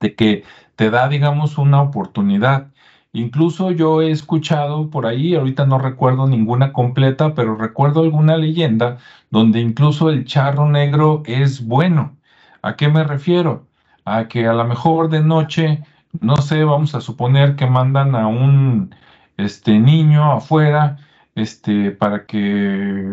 [0.00, 0.44] de que
[0.76, 2.69] te da, digamos, una oportunidad.
[3.12, 8.98] Incluso yo he escuchado por ahí, ahorita no recuerdo ninguna completa, pero recuerdo alguna leyenda
[9.30, 12.16] donde incluso el charro negro es bueno.
[12.62, 13.70] ¿A qué me refiero?
[14.04, 15.82] a que a lo mejor de noche,
[16.20, 18.94] no sé, vamos a suponer que mandan a un
[19.36, 20.98] este, niño afuera
[21.34, 23.04] este, para que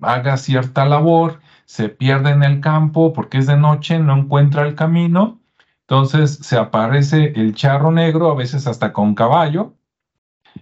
[0.00, 4.74] haga cierta labor, se pierde en el campo porque es de noche, no encuentra el
[4.74, 5.37] camino,
[5.88, 9.74] entonces se aparece el charro negro, a veces hasta con caballo,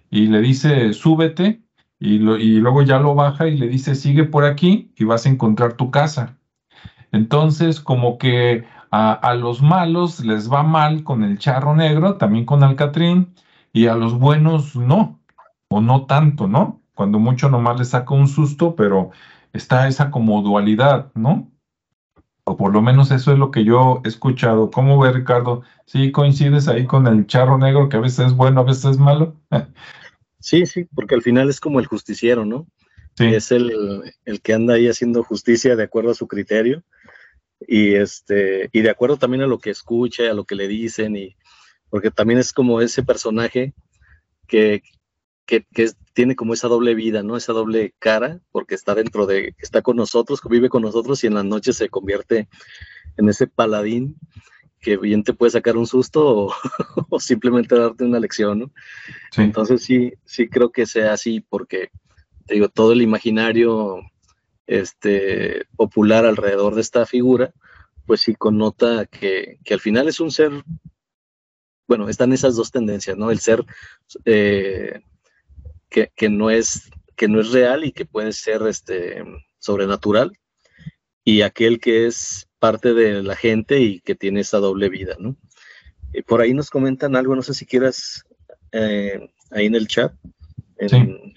[0.09, 1.63] y le dice, súbete,
[1.99, 5.73] y, luego ya lo baja y le dice, sigue por aquí y vas a encontrar
[5.73, 6.39] tu casa.
[7.11, 12.63] Entonces, como que a, los malos les va mal con el charro negro, también con
[12.63, 13.35] Alcatrín,
[13.73, 15.19] y a los buenos no,
[15.69, 16.83] o no tanto, ¿no?
[16.95, 19.11] Cuando mucho nomás les saca un susto, pero
[19.53, 21.51] está esa como dualidad, ¿no?
[22.49, 24.71] O por lo menos eso es lo que yo he escuchado.
[24.71, 25.63] ¿Cómo ve, Ricardo?
[25.85, 28.99] ¿Sí coincides ahí con el charro negro, que a veces es bueno, a veces es
[28.99, 29.35] malo?
[30.41, 32.67] sí, sí, porque al final es como el justiciero, ¿no?
[33.15, 33.27] Sí.
[33.27, 36.85] Es el, el que anda ahí haciendo justicia de acuerdo a su criterio
[37.67, 41.17] y este y de acuerdo también a lo que escucha, a lo que le dicen
[41.17, 41.35] y
[41.89, 43.75] porque también es como ese personaje
[44.47, 44.83] que,
[45.47, 45.65] que,
[46.13, 47.37] tiene como esa doble vida, ¿no?
[47.37, 51.35] Esa doble cara, porque está dentro de, está con nosotros, vive con nosotros y en
[51.35, 52.49] las noches se convierte
[53.17, 54.17] en ese paladín
[54.81, 56.53] que bien te puede sacar un susto
[57.11, 58.73] o, simplemente darte una lección, ¿no?
[59.37, 61.91] Entonces sí, sí creo que sea así, porque
[62.47, 64.01] te digo, todo el imaginario
[64.67, 67.53] este, popular alrededor de esta figura,
[68.07, 70.53] pues sí connota que, que al final es un ser,
[71.89, 73.31] bueno, están esas dos tendencias, ¿no?
[73.31, 73.65] El ser
[74.25, 75.01] eh,
[75.89, 79.23] que, que, no es, que no es real y que puede ser este,
[79.59, 80.33] sobrenatural,
[81.25, 85.37] y aquel que es parte de la gente y que tiene esa doble vida, ¿no?
[86.13, 88.25] Y por ahí nos comentan algo, no sé si quieras
[88.73, 90.13] eh, ahí en el chat.
[90.89, 91.35] sí.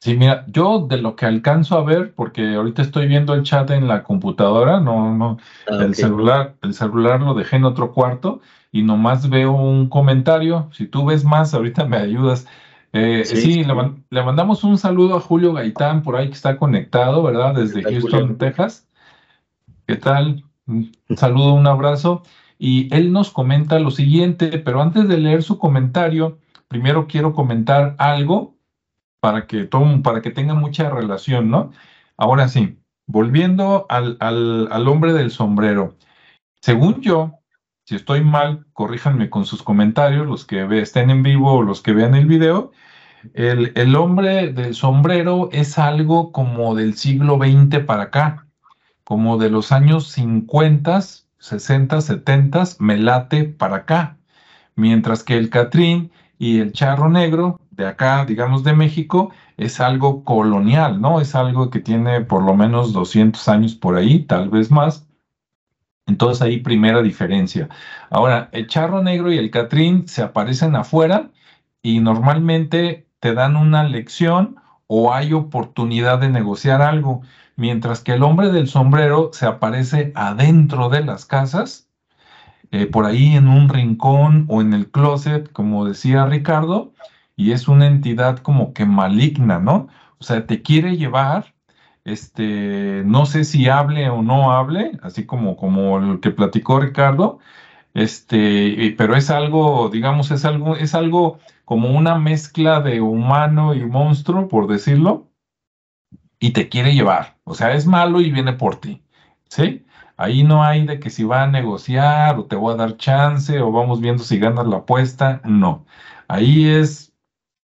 [0.00, 3.68] Sí, mira, yo de lo que alcanzo a ver, porque ahorita estoy viendo el chat
[3.70, 8.40] en la computadora, no, no, ah, el celular, el celular lo dejé en otro cuarto
[8.70, 10.70] y nomás veo un comentario.
[10.72, 12.46] Si tú ves más, ahorita me ayudas.
[12.98, 17.54] Eh, sí, Le, mandamos un saludo a Julio Gaitán por ahí que está conectado, ¿verdad?
[17.54, 18.88] Desde Houston, Texas.
[19.86, 20.44] ¿Qué tal?
[20.66, 22.22] Un saludo, un abrazo.
[22.58, 27.94] Y él nos comenta lo siguiente, pero antes de leer su comentario, primero quiero comentar
[27.98, 28.56] algo
[29.20, 31.72] para que, todo, para que tenga mucha relación, ¿no?
[32.16, 35.96] Ahora sí, volviendo al, al, hombre del sombrero.
[36.60, 37.37] Según yo,
[37.88, 41.94] si estoy mal, corríjanme con sus comentarios, los que estén en vivo o los que
[41.94, 42.70] vean el video.
[43.32, 48.46] El, el, hombre del sombrero es algo como del siglo XX para acá,
[49.04, 51.00] como de los años 50
[51.38, 54.18] 60, 70, me late para acá.
[54.74, 60.24] Mientras que el Catrín y el charro negro de acá, digamos de México, es algo
[60.24, 61.22] colonial, ¿no?
[61.22, 65.07] Es algo que tiene por lo menos 200 años por ahí, tal vez más.
[66.08, 67.68] Entonces ahí primera diferencia.
[68.10, 71.30] Ahora, el charro negro y el catrín se aparecen afuera
[71.82, 74.56] y normalmente te dan una lección
[74.86, 77.20] o hay oportunidad de negociar algo,
[77.56, 81.88] mientras que el hombre del sombrero se aparece adentro de las casas,
[82.70, 86.94] eh, por ahí en un rincón o en el closet, como decía Ricardo,
[87.36, 89.88] y es una entidad como que maligna, ¿no?
[90.18, 91.54] O sea, te quiere llevar
[92.08, 97.38] este, no sé si hable o no hable, así como, como el que platicó Ricardo,
[97.94, 103.84] este, pero es algo, digamos, es algo, es algo como una mezcla de humano y
[103.84, 105.28] monstruo, por decirlo,
[106.40, 107.38] y te quiere llevar.
[107.44, 109.02] O sea, es malo y viene por ti,
[109.48, 109.84] ¿sí?
[110.16, 113.60] Ahí no hay de que si va a negociar o te voy a dar chance
[113.60, 115.86] o vamos viendo si ganas la apuesta, no.
[116.28, 117.14] Ahí es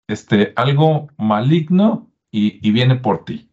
[0.08, 3.49] este, algo maligno y viene por ti.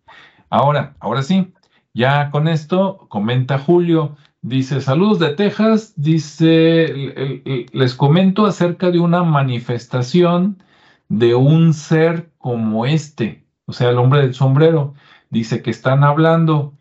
[0.50, 1.54] Ahora, ahora sí,
[1.94, 9.24] ya con esto comenta Julio, dice, saludos de Texas, dice, les comento acerca de una
[9.24, 10.62] manifestación
[11.10, 14.94] de un ser como este, o sea, el hombre del sombrero,
[15.30, 16.74] dice que están hablando,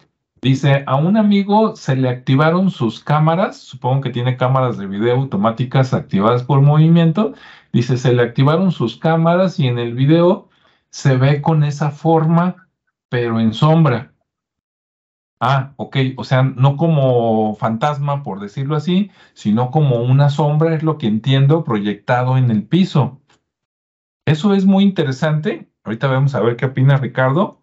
[0.42, 5.16] dice, a un amigo se le activaron sus cámaras, supongo que tiene cámaras de video
[5.16, 7.32] automáticas activadas por movimiento,
[7.72, 10.48] dice, se le activaron sus cámaras y en el video
[10.90, 12.65] se ve con esa forma
[13.16, 14.12] pero en sombra.
[15.40, 20.82] Ah, ok, o sea, no como fantasma, por decirlo así, sino como una sombra, es
[20.82, 23.22] lo que entiendo, proyectado en el piso.
[24.26, 25.70] Eso es muy interesante.
[25.84, 27.62] Ahorita vamos a ver qué opina Ricardo,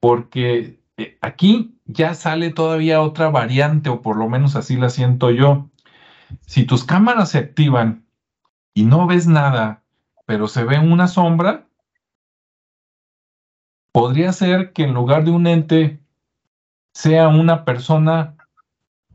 [0.00, 5.30] porque eh, aquí ya sale todavía otra variante, o por lo menos así la siento
[5.30, 5.70] yo.
[6.42, 8.04] Si tus cámaras se activan
[8.74, 9.82] y no ves nada,
[10.26, 11.68] pero se ve una sombra,
[13.94, 16.00] podría ser que en lugar de un ente
[16.92, 18.36] sea una persona,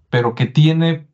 [0.10, 1.10] pero que tiene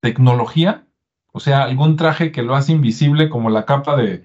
[0.00, 0.84] tecnología,
[1.32, 4.24] o sea, algún traje que lo hace invisible como la capa de,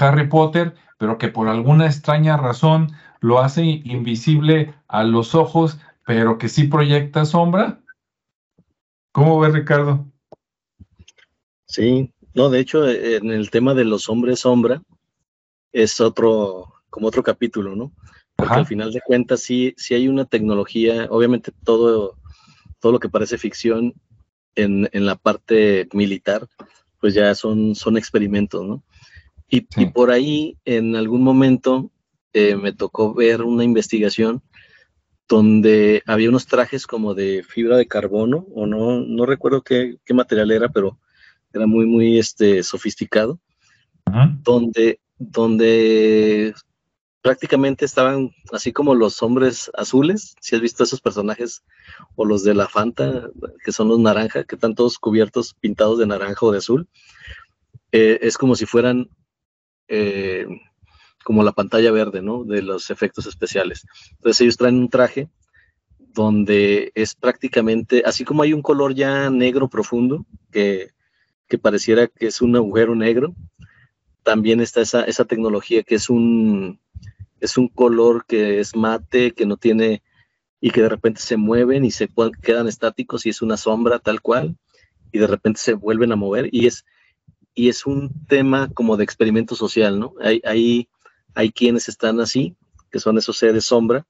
[0.00, 6.38] Harry Potter, pero que por alguna extraña razón lo hace invisible a los ojos, pero
[6.38, 7.78] que sí proyecta sombra.
[9.12, 10.06] ¿Cómo ves, Ricardo?
[11.66, 14.80] Sí, no, de hecho, en el tema de los hombres sombra,
[15.72, 17.90] es otro, como otro capítulo, ¿no?
[18.36, 22.18] Porque al final de cuentas sí, sí hay una tecnología, obviamente todo,
[22.80, 23.94] todo lo que parece ficción
[24.54, 26.46] en, la parte militar,
[27.00, 28.84] pues ya son, son experimentos, ¿no?
[29.48, 31.90] Y, por ahí en algún momento
[32.34, 34.42] eh, me tocó ver una investigación
[35.28, 40.50] donde había unos trajes como de fibra de carbono, o no, no recuerdo qué, material
[40.50, 40.98] era, pero
[41.54, 43.40] era muy, muy este, sofisticado,
[44.42, 46.52] donde, donde
[47.22, 51.62] prácticamente estaban así como los hombres azules, si has visto esos personajes,
[52.16, 53.30] o los de la Fanta,
[53.64, 56.88] que son los naranja, que están todos cubiertos, pintados de naranja o de azul.
[57.92, 59.08] Eh, es como si fueran
[59.86, 60.46] eh,
[61.24, 62.42] como la pantalla verde, ¿no?
[62.42, 63.86] De los efectos especiales.
[64.10, 65.28] Entonces ellos traen un traje
[65.98, 70.90] donde es prácticamente, así como hay un color ya negro profundo, que,
[71.48, 73.34] que pareciera que es un agujero negro,
[74.24, 76.80] también está esa, esa tecnología que es un,
[77.42, 80.02] es un color que es mate, que no tiene
[80.60, 82.08] y que de repente se mueven y se
[82.40, 84.56] quedan estáticos y es una sombra tal cual
[85.10, 86.84] y de repente se vuelven a mover y es
[87.54, 90.14] y es un tema como de experimento social, ¿no?
[90.20, 90.88] Hay, hay,
[91.34, 92.56] hay quienes están así,
[92.90, 94.06] que son esos seres sombra,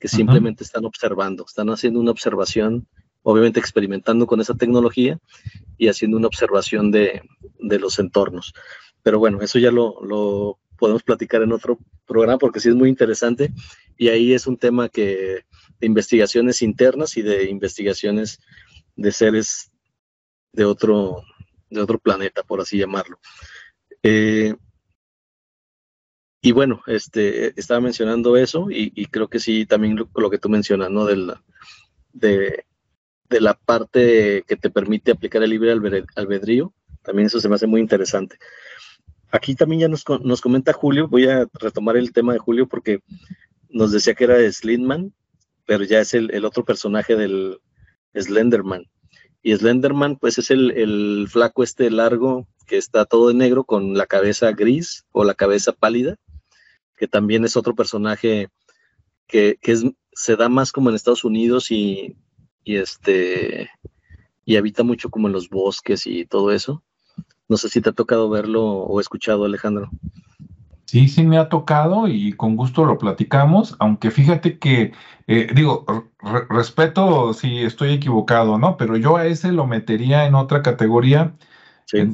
[0.00, 2.88] que simplemente están observando, están haciendo una observación,
[3.22, 5.20] obviamente experimentando con esa tecnología
[5.78, 7.22] y haciendo una observación de,
[7.60, 8.54] de los entornos.
[9.02, 12.88] Pero bueno, eso ya lo, lo podemos platicar en otro programa porque sí es muy
[12.88, 13.52] interesante
[13.96, 15.44] y ahí es un tema que
[15.80, 18.40] de investigaciones internas y de investigaciones
[18.96, 19.70] de seres
[20.52, 21.22] de otro,
[21.70, 23.18] de otro planeta, por así llamarlo.
[24.02, 24.54] Eh,
[26.40, 30.90] y bueno, este, estaba mencionando eso y, creo que sí, también lo, que tú mencionas,
[30.90, 31.06] ¿no?
[31.06, 31.42] De la,
[32.12, 32.66] de,
[33.30, 37.66] de la parte que te permite aplicar el libre albedrío, también eso se me hace
[37.66, 38.36] muy interesante.
[39.34, 43.00] Aquí también ya nos, nos, comenta Julio, voy a retomar el tema de Julio porque
[43.68, 45.12] nos decía que era Slindman,
[45.66, 47.58] pero ya es el, otro personaje del
[48.14, 48.84] Slenderman.
[49.42, 54.06] Y Slenderman, pues es el, flaco este largo que está todo de negro con la
[54.06, 56.14] cabeza gris o la cabeza pálida,
[56.96, 58.50] que también es otro personaje
[59.26, 59.82] que, es,
[60.12, 62.16] se da más como en Estados Unidos y,
[62.62, 63.68] y este
[64.44, 66.84] y habita mucho como en los bosques y todo eso.
[67.48, 69.90] No sé si te ha tocado verlo o escuchado, Alejandro.
[70.86, 74.92] Sí, sí me ha tocado y con gusto lo platicamos, aunque fíjate que,
[75.26, 75.84] eh, digo,
[76.50, 78.76] respeto si estoy equivocado, ¿no?
[78.76, 81.34] Pero yo a ese lo metería en otra categoría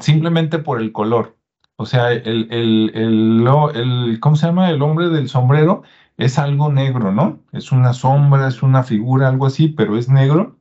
[0.00, 1.36] simplemente por el color.
[1.76, 4.70] O sea, el, el, el, el, ¿cómo se llama?
[4.70, 5.82] El hombre del sombrero
[6.16, 7.40] es algo negro, ¿no?
[7.52, 10.58] Es una sombra, es una figura, algo así, pero es negro,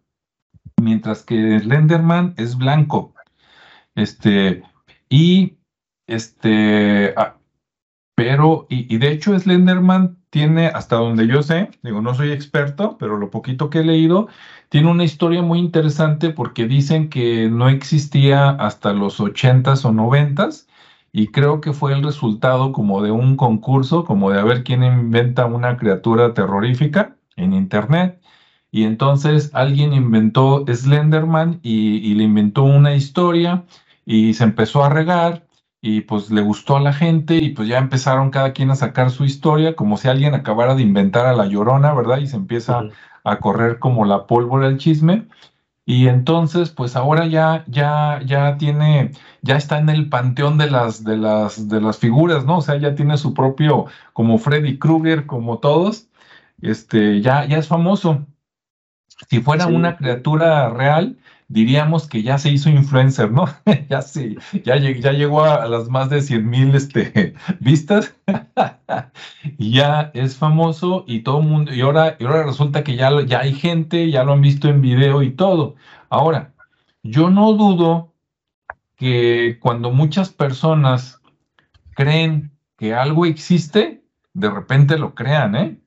[0.82, 3.14] mientras que Slenderman es blanco.
[4.00, 4.64] Este,
[5.10, 5.58] y
[6.08, 7.38] este, ah,
[8.16, 13.18] pero, y, de hecho Slenderman tiene, hasta donde yo sé, digo, no soy experto, pero
[13.18, 14.28] lo poquito que he leído,
[14.70, 20.68] tiene una historia muy interesante porque dicen que no existía hasta los ochentas o noventas
[21.12, 24.84] y creo que fue el resultado como de un concurso, como de a ver quién
[24.84, 28.22] inventa una criatura terrorífica en internet.
[28.72, 33.66] Y entonces alguien inventó Slenderman y le inventó una historia
[34.10, 35.46] y se empezó a regar
[35.82, 39.12] y pues le gustó a la gente y pues ya empezaron cada quien a sacar
[39.12, 42.18] su historia, como si alguien acabara de inventar a la llorona, ¿verdad?
[42.18, 42.82] Y se empieza
[43.24, 45.28] a correr como la pólvora el chisme.
[45.86, 49.12] Y entonces, pues ahora ya, ya, ya tiene,
[49.44, 52.58] ya está en el panteón de las, de las, de las figuras, ¿no?
[52.58, 56.08] O sea, ya tiene su propio, como Freddy Krueger, como todos,
[56.62, 58.26] este, ya, ya es famoso.
[59.30, 61.20] Si fuera una criatura real,
[61.50, 63.46] diríamos que ya se hizo influencer, ¿no?
[63.90, 68.16] ya sí, ya, ya llegó a, las más de 100 mil este, vistas
[69.58, 73.10] y ya es famoso y todo el mundo, y ahora, y ahora resulta que ya,
[73.26, 75.76] ya hay gente, ya lo han visto en video y todo.
[76.10, 76.54] Ahora,
[77.04, 78.14] yo no dudo
[78.96, 81.22] que cuando muchas personas
[81.96, 85.79] creen que algo existe, de repente lo crean, ¿eh?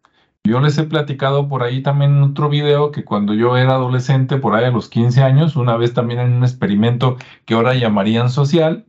[0.44, 4.38] Yo les he platicado por ahí también en otro video que cuando yo era adolescente,
[4.38, 8.28] por ahí a los 15 años, una vez también en un experimento que ahora llamarían
[8.28, 8.86] social,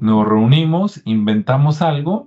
[0.00, 2.26] nos reunimos, inventamos algo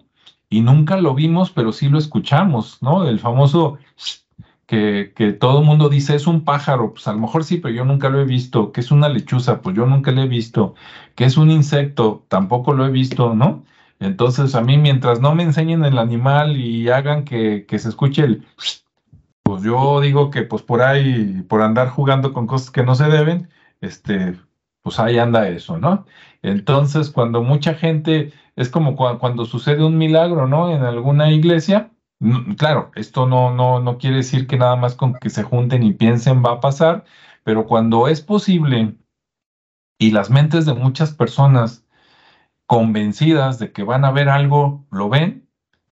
[0.50, 3.08] y nunca lo vimos, pero sí lo escuchamos, ¿no?
[3.08, 3.78] El famoso
[4.68, 7.76] que, que todo el mundo dice es un pájaro, pues a lo mejor sí, pero
[7.76, 10.76] yo nunca lo he visto, que es una lechuza, pues yo nunca lo he visto,
[11.16, 13.66] que es un insecto, tampoco lo he visto, ¿no?
[14.02, 18.46] Entonces, a mí, mientras no me enseñen el animal y hagan que, se escuche el,
[19.44, 23.06] pues yo digo que pues por ahí, por andar jugando con cosas que no se
[23.06, 23.50] deben,
[23.80, 24.36] este,
[24.82, 26.06] pues ahí anda eso, ¿no?
[26.42, 30.72] Entonces, cuando mucha gente, es como cuando sucede un milagro, ¿no?
[30.76, 31.92] En alguna iglesia,
[32.58, 35.94] claro, esto no, no, no quiere decir que nada más con que se junten y
[35.94, 37.06] piensen va a pasar,
[37.44, 38.96] pero cuando es posible
[40.00, 41.81] y las mentes de muchas personas
[42.72, 45.46] convencidas de que van a ver algo, lo ven,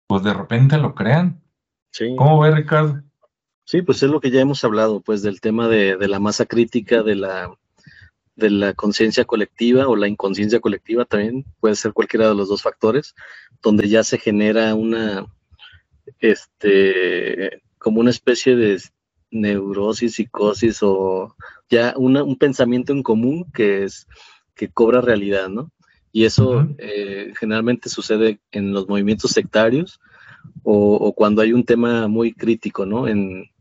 [0.06, 1.42] pues de repente lo crean.
[1.90, 2.14] Sí.
[2.16, 3.02] ¿Cómo ve Ricardo?
[3.64, 7.02] Sí, pues es lo que ya hemos hablado, pues del tema de, la masa crítica,
[7.02, 7.52] de la,
[8.36, 12.62] de la conciencia colectiva o la inconsciencia colectiva también, puede ser cualquiera de los dos
[12.62, 13.16] factores,
[13.64, 15.26] donde ya se genera una,
[16.20, 18.80] este, como una especie de
[19.32, 21.36] neurosis, psicosis o
[21.72, 24.06] ya un pensamiento en común que es,
[24.54, 25.72] que cobra realidad, ¿no?
[26.18, 30.00] Y eso eh, generalmente sucede en los movimientos sectarios
[30.64, 33.08] o, cuando hay un tema muy crítico, ¿no?
[33.08, 33.52] En,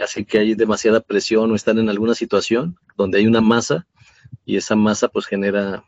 [0.00, 3.84] así que hay demasiada presión o están en alguna situación donde hay una masa
[4.44, 5.82] y esa masa pues genera,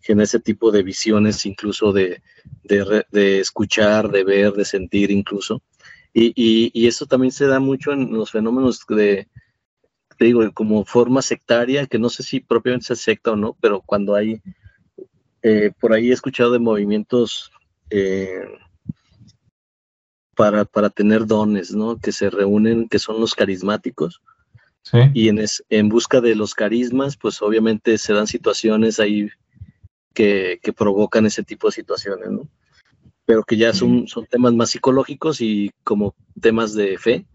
[0.00, 2.22] genera ese tipo de visiones incluso de,
[2.62, 5.60] de, escuchar, de ver, de sentir incluso.
[6.14, 9.28] Y, y, eso también se da mucho en los fenómenos de,
[10.18, 13.82] te digo, como forma sectaria, que no sé si propiamente se secta o no, pero
[13.82, 14.40] cuando hay,
[15.42, 17.50] eh, por ahí he escuchado de movimientos
[17.90, 18.44] eh,
[20.34, 21.98] para, para tener dones, ¿no?
[21.98, 24.20] Que se reúnen, que son los carismáticos.
[24.82, 24.98] Sí.
[25.14, 29.28] Y en, en busca de los carismas, pues obviamente se dan situaciones ahí
[30.14, 32.48] que, que provocan ese tipo de situaciones, ¿no?
[33.24, 37.26] Pero que ya son, son temas más psicológicos y como temas de fe,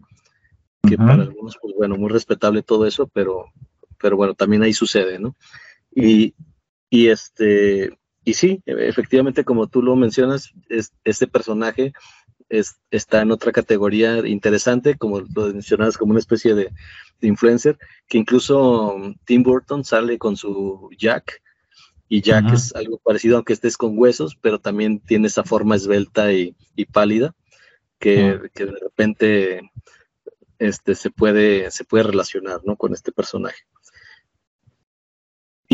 [0.88, 3.46] que para algunos, pues bueno, muy respetable todo eso, pero,
[3.98, 5.36] pero bueno, también ahí sucede, ¿no?
[5.94, 6.34] Y,
[6.90, 11.92] y este, y sí, efectivamente, como tú lo mencionas, es, este personaje
[12.48, 16.70] es, está en otra categoría interesante, como lo mencionabas, como una especie de,
[17.20, 17.78] influencer,
[18.08, 21.40] que incluso um, Tim Burton sale con su Jack,
[22.08, 26.32] y Jack es algo parecido, aunque estés con huesos, pero también tiene esa forma esbelta
[26.32, 26.54] y,
[26.92, 27.34] pálida,
[27.98, 29.70] que, que de repente
[30.62, 32.76] este, se, puede, se puede relacionar ¿no?
[32.76, 33.62] con este personaje.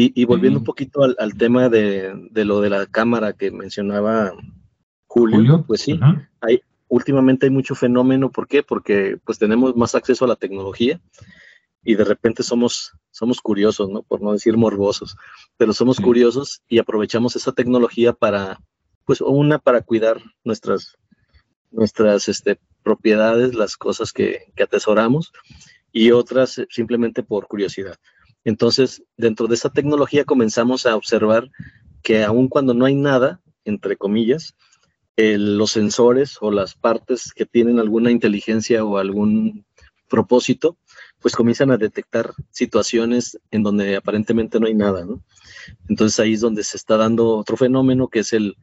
[0.01, 4.32] Y, volviendo un poquito al, tema de, lo de la cámara que mencionaba
[5.09, 5.99] Julio, pues sí,
[6.41, 8.62] hay, últimamente hay mucho fenómeno, ¿por qué?
[8.62, 11.01] Porque pues tenemos más acceso a la tecnología
[11.82, 14.03] y de repente somos, somos curiosos, ¿no?
[14.03, 15.16] Por no decir morbosos,
[15.57, 18.61] pero somos curiosos y aprovechamos esa tecnología para,
[19.05, 20.97] pues, una, para cuidar nuestras,
[21.72, 25.33] nuestras este, propiedades, las cosas que, que atesoramos,
[25.93, 27.97] y otras simplemente por curiosidad.
[28.45, 31.51] Entonces, dentro de esa tecnología comenzamos a observar
[32.03, 34.55] que aun cuando no hay nada, entre comillas,
[35.18, 39.66] los sensores o las partes que tienen alguna inteligencia o algún
[40.09, 40.79] propósito,
[41.20, 45.07] pues comienzan a detectar situaciones en donde aparentemente no hay nada.
[45.89, 48.57] Entonces ahí es donde se está dando otro fenómeno que es el,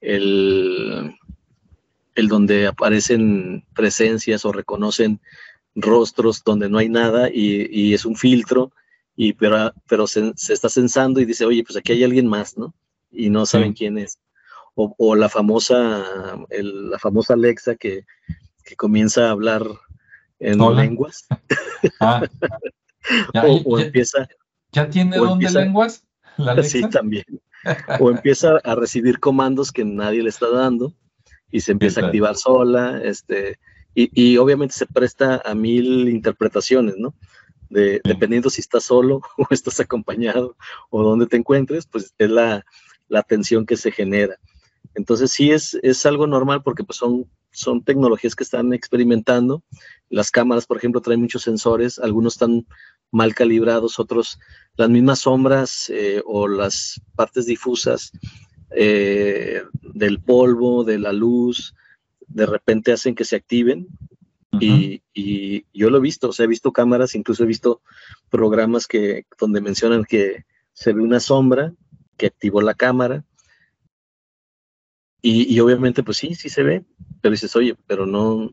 [0.00, 1.14] el,
[2.20, 5.20] el donde aparecen presencias o reconocen
[5.74, 8.72] rostros donde no hay nada y, es un filtro,
[9.16, 12.74] y, pero, pero se, está censando y dice, oye, pues aquí hay alguien más, ¿no?
[13.10, 14.18] Y no saben quién es.
[14.74, 18.04] O, la famosa, la famosa Alexa que,
[18.64, 19.66] que comienza a hablar
[20.38, 21.26] en lenguas.
[21.98, 22.22] Ah.
[23.64, 24.28] o, empieza.
[24.72, 26.04] ¿Ya tiene don de lenguas?
[26.36, 27.24] La Sí, también.
[27.98, 30.94] o empieza a recibir comandos que nadie le está dando
[31.50, 33.58] y se empieza a activar sola, este,
[33.94, 37.14] y, obviamente se presta a mil interpretaciones, ¿no?
[37.68, 40.56] De, Dependiendo si estás solo o estás acompañado
[40.90, 42.64] o dónde te encuentres, pues es la,
[43.08, 44.38] la tensión que se genera.
[44.94, 49.62] Entonces sí es, es algo normal porque pues son, son tecnologías que están experimentando.
[50.08, 52.66] Las cámaras, por ejemplo, traen muchos sensores, algunos están
[53.12, 54.38] mal calibrados, otros
[54.76, 58.12] las mismas sombras eh, o las partes difusas
[58.70, 61.74] eh, del polvo, de la luz,
[62.26, 63.88] de repente hacen que se activen.
[64.60, 65.02] y,
[65.72, 67.82] yo lo he visto, o sea, he visto cámaras, incluso he visto
[68.28, 71.72] programas que, donde mencionan que se ve una sombra
[72.16, 73.24] que activó la cámara.
[75.22, 76.84] Y, obviamente, pues sí, sí se ve,
[77.20, 78.52] pero dices, oye, pero no.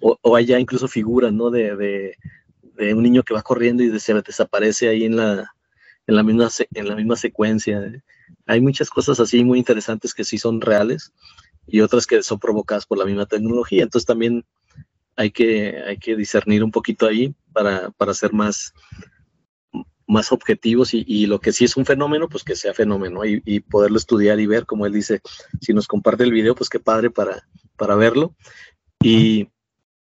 [0.00, 1.50] O, o, hay ya incluso figuras, ¿no?
[1.50, 5.52] De, de, un niño que va corriendo y se desaparece ahí en la,
[6.06, 7.80] en la, misma, en la misma secuencia.
[8.46, 11.12] Hay muchas cosas así muy interesantes que sí son reales
[11.66, 13.82] y otras que son provocadas por la misma tecnología.
[13.82, 14.44] Entonces también
[15.16, 18.72] hay que, hay que discernir un poquito ahí para, para ser más,
[20.06, 23.98] más objetivos y, lo que sí es un fenómeno, pues que sea fenómeno y, poderlo
[23.98, 25.20] estudiar y ver, como él dice,
[25.60, 28.34] si nos comparte el video, pues qué padre para, para verlo.
[29.02, 29.48] Y,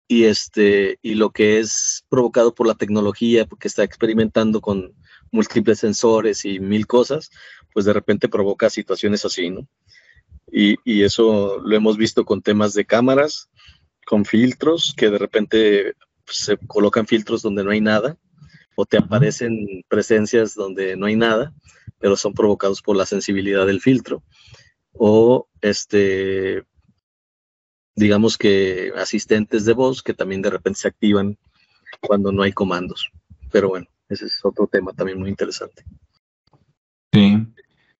[0.06, 4.94] y, este, y lo que es provocado por la tecnología, porque está experimentando con
[5.32, 7.30] múltiples sensores y mil cosas,
[7.72, 9.68] pues de repente provoca situaciones así, ¿no?
[10.50, 13.48] Y, eso lo hemos visto con temas de cámaras,
[14.06, 15.94] con filtros, que de repente
[16.24, 18.16] pues, se colocan filtros donde no hay nada,
[18.74, 21.52] o te aparecen presencias donde no hay nada,
[21.98, 24.22] pero son provocados por la sensibilidad del filtro.
[24.92, 26.64] O este,
[27.94, 31.36] digamos que asistentes de voz que también de repente se activan
[32.00, 33.10] cuando no hay comandos.
[33.50, 35.84] Pero bueno, ese es otro tema también muy interesante.
[37.18, 37.46] Sí,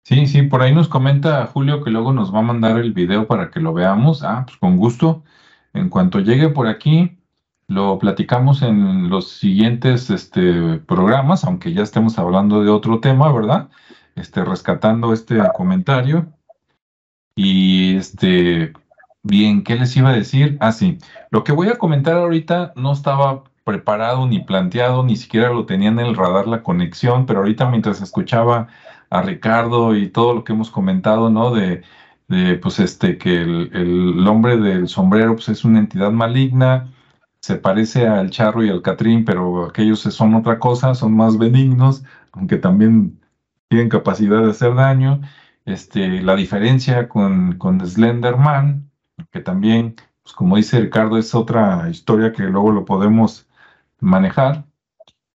[0.04, 3.26] Sí, sí, por ahí nos comenta Julio que luego nos va a mandar el video
[3.26, 4.22] para que lo veamos.
[4.24, 5.22] Ah, pues con gusto.
[5.74, 7.18] En cuanto llegue por aquí,
[7.66, 13.68] lo platicamos en los siguientes este, programas, aunque ya estemos hablando de otro tema, ¿verdad?
[14.16, 16.32] Este, rescatando este comentario.
[17.36, 18.72] Y este,
[19.22, 20.56] bien, ¿qué les iba a decir?
[20.60, 20.98] Ah, sí,
[21.30, 25.90] lo que voy a comentar ahorita no estaba preparado ni planteado, ni siquiera lo tenía
[25.90, 28.68] en el radar la conexión, pero ahorita mientras escuchaba
[29.10, 31.52] a Ricardo y todo lo que hemos comentado, ¿no?
[31.54, 31.82] De,
[32.62, 36.92] pues este, que el, hombre del sombrero pues, es una entidad maligna,
[37.40, 42.04] se parece al charro y al catrín, pero aquellos son otra cosa, son más benignos,
[42.32, 43.20] aunque también
[43.68, 45.20] tienen capacidad de hacer daño.
[45.64, 48.90] Este, la diferencia con, con Slenderman,
[49.30, 53.48] que también, pues como dice Ricardo, es otra historia que luego lo podemos
[54.00, 54.67] manejar.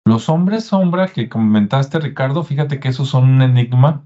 [0.06, 4.06] Los hombres sombra que comentaste, Ricardo, fíjate que esos son un enigma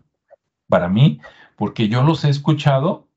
[0.69, 1.19] para mí,
[1.55, 3.07] porque yo los he escuchado,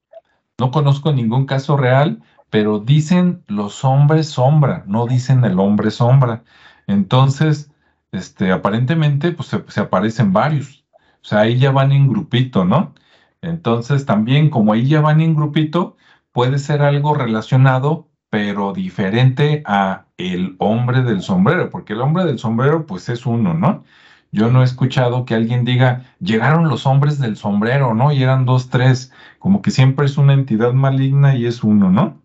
[0.59, 6.45] no conozco ningún caso real, pero dicen los hombres sombra, no dicen el hombre sombra.
[6.87, 7.71] Entonces,
[8.13, 10.85] este, aparentemente, pues se, se aparecen varios.
[11.23, 12.95] O sea, ahí ya van en grupito, ¿no?
[13.43, 15.97] Entonces, también como ahí ya van en grupito,
[16.33, 22.39] puede ser algo relacionado pero diferente a el hombre del sombrero, porque el hombre del
[22.39, 23.85] sombrero pues es uno, ¿no?
[24.33, 28.13] Yo no he escuchado que alguien diga, llegaron los hombres del sombrero, ¿no?
[28.13, 32.23] Y eran dos, tres, como que siempre es una entidad maligna y es uno, ¿no?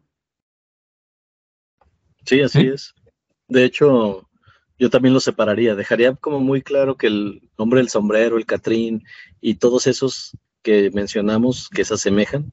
[2.24, 2.94] Sí, así es.
[3.48, 4.30] De hecho,
[4.78, 9.04] yo también lo separaría, dejaría como muy claro que el hombre del sombrero, el Catrín
[9.42, 12.52] y todos esos que mencionamos que se asemejan,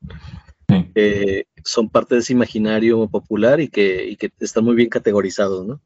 [0.94, 5.80] eh, son parte de ese imaginario popular y que, están muy bien categorizados, ¿no?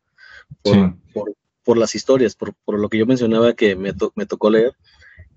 [0.62, 4.74] Por, por las historias, por, lo que yo mencionaba que me, me tocó leer,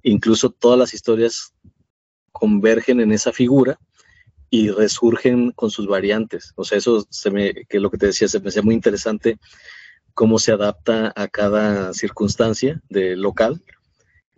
[0.03, 1.53] incluso todas las historias
[2.31, 3.79] convergen en esa figura
[4.49, 6.53] y resurgen con sus variantes.
[6.55, 9.39] O sea, eso se me, que lo que te decía, se me hacía muy interesante
[10.13, 13.61] cómo se adapta a cada circunstancia de local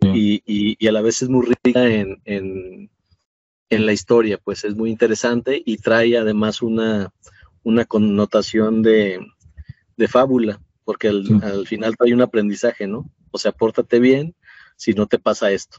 [0.00, 0.42] y,
[0.78, 2.90] y, a la vez es muy rica en, en,
[3.74, 7.12] en, la historia, pues es muy interesante y trae además una,
[7.62, 9.20] una connotación de,
[9.96, 13.10] de fábula, porque al, final trae un aprendizaje, ¿no?
[13.30, 14.34] O sea, pórtate bien
[14.76, 15.78] si no te pasa esto.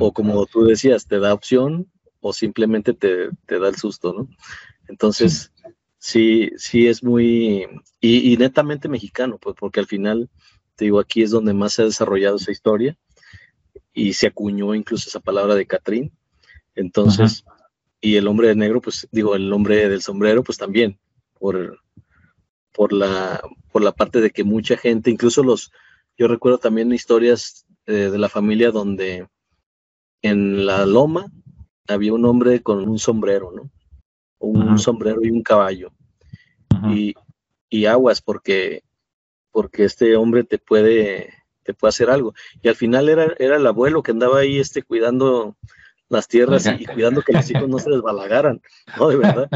[0.00, 1.90] O como tú decías, te da opción
[2.20, 4.28] o simplemente te, da el susto, ¿no?
[4.88, 5.52] Entonces,
[5.98, 7.66] sí, sí, es muy,
[8.00, 10.30] y, netamente mexicano, pues porque al final,
[10.76, 12.96] te digo, aquí es donde más se ha desarrollado esa historia
[13.92, 16.12] y se acuñó incluso esa palabra de Catrín.
[16.76, 17.44] Entonces,
[18.00, 20.98] y el hombre negro, pues digo, el hombre del sombrero, pues también,
[21.38, 21.80] por,
[22.72, 23.40] por, la,
[23.72, 25.72] por la parte de que mucha gente, incluso los,
[26.16, 29.26] yo recuerdo también historias eh, de la familia donde
[30.22, 31.26] en la loma
[31.88, 33.70] había un hombre con un sombrero, ¿no?
[34.38, 35.90] Un sombrero y un caballo.
[36.90, 37.14] y,
[37.70, 38.82] y, aguas porque,
[39.50, 42.34] porque este hombre te puede, te puede hacer algo.
[42.62, 45.56] Y al final era, era el abuelo que andaba ahí este, cuidando
[46.08, 48.60] las tierras y, cuidando que los hijos no se desbalagaran,
[48.98, 49.08] ¿no?
[49.08, 49.48] De verdad.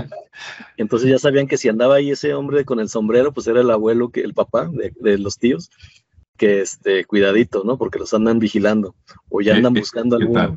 [0.76, 3.70] Entonces ya sabían que si andaba ahí ese hombre con el sombrero, pues era el
[3.70, 5.70] abuelo, que el papá de, de los tíos,
[6.40, 7.76] que este, cuidadito, ¿no?
[7.76, 8.94] Porque los andan vigilando
[9.28, 10.56] o ya andan buscando algo.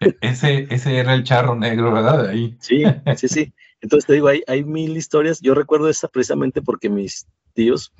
[0.00, 2.28] E, ese, ese era el charro negro, ¿verdad?
[2.28, 2.56] Ahí.
[2.60, 2.84] Sí,
[3.16, 3.52] sí, sí.
[3.80, 5.40] Entonces te digo, hay, hay mil historias.
[5.40, 7.92] Yo recuerdo esa precisamente porque mis tíos,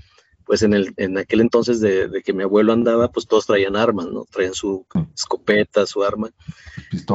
[0.46, 4.06] pues en, el, en aquel entonces de, que mi abuelo andaba, pues todos traían armas,
[4.06, 4.24] ¿no?
[4.30, 6.30] Traían su escopeta, su arma.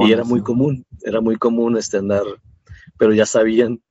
[0.01, 2.23] y era muy común, era muy común este andar,
[2.97, 3.82] pero ya sabían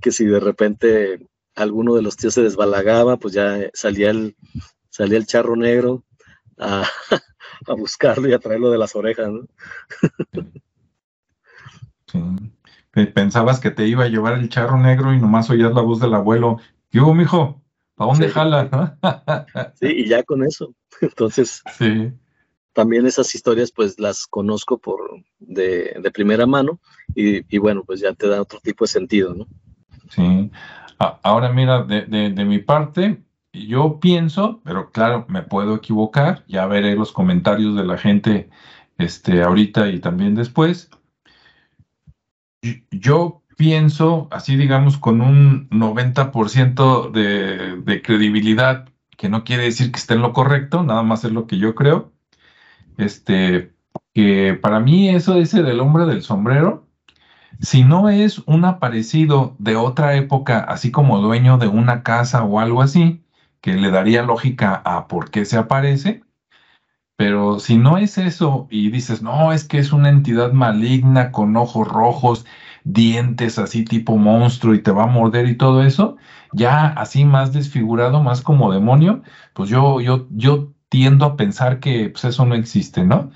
[0.00, 4.36] que si de repente alguno de los tíos se desbalagaba, pues ya salía el,
[4.88, 6.02] salía el charro negro
[6.58, 6.88] a,
[7.76, 9.46] buscarlo y a traerlo de las orejas, ¿no?
[13.14, 16.14] Pensabas que te iba a llevar el charro negro y nomás oías la voz del
[16.14, 16.58] abuelo.
[16.90, 17.61] ¿Qué hubo, mijo?
[17.94, 18.96] ¿Para dónde jala?
[19.80, 20.74] sí, y ya con eso.
[21.00, 22.12] Entonces, sí.
[22.72, 25.00] también esas historias pues las conozco por
[25.38, 26.80] de, primera mano
[27.14, 29.46] y, bueno, pues ya te da otro tipo de sentido, ¿no?
[30.10, 30.50] Sí.
[30.98, 33.22] Ahora mira, de, de mi parte,
[33.52, 38.48] yo pienso, pero claro, me puedo equivocar, ya veré los comentarios de la gente
[38.98, 40.90] este, ahorita y también después.
[42.90, 50.14] Yo pienso, así digamos, con un 90% de, credibilidad, que no quiere decir que esté
[50.14, 52.12] en lo correcto, nada más es lo que yo creo.
[52.98, 53.72] Este,
[54.14, 56.86] que para mí eso ese del hombre del sombrero,
[57.60, 62.60] si no es un aparecido de otra época, así como dueño de una casa o
[62.60, 63.22] algo así,
[63.60, 66.22] que le daría lógica a por qué se aparece,
[67.16, 71.56] pero si no es eso y dices, no, es que es una entidad maligna con
[71.56, 72.44] ojos rojos,
[72.92, 76.16] dientes así tipo monstruo y te va a morder y todo eso,
[76.52, 79.22] ya así más desfigurado, más como demonio,
[79.54, 83.30] pues yo, yo, yo tiendo a pensar que pues, eso no existe, ¿no?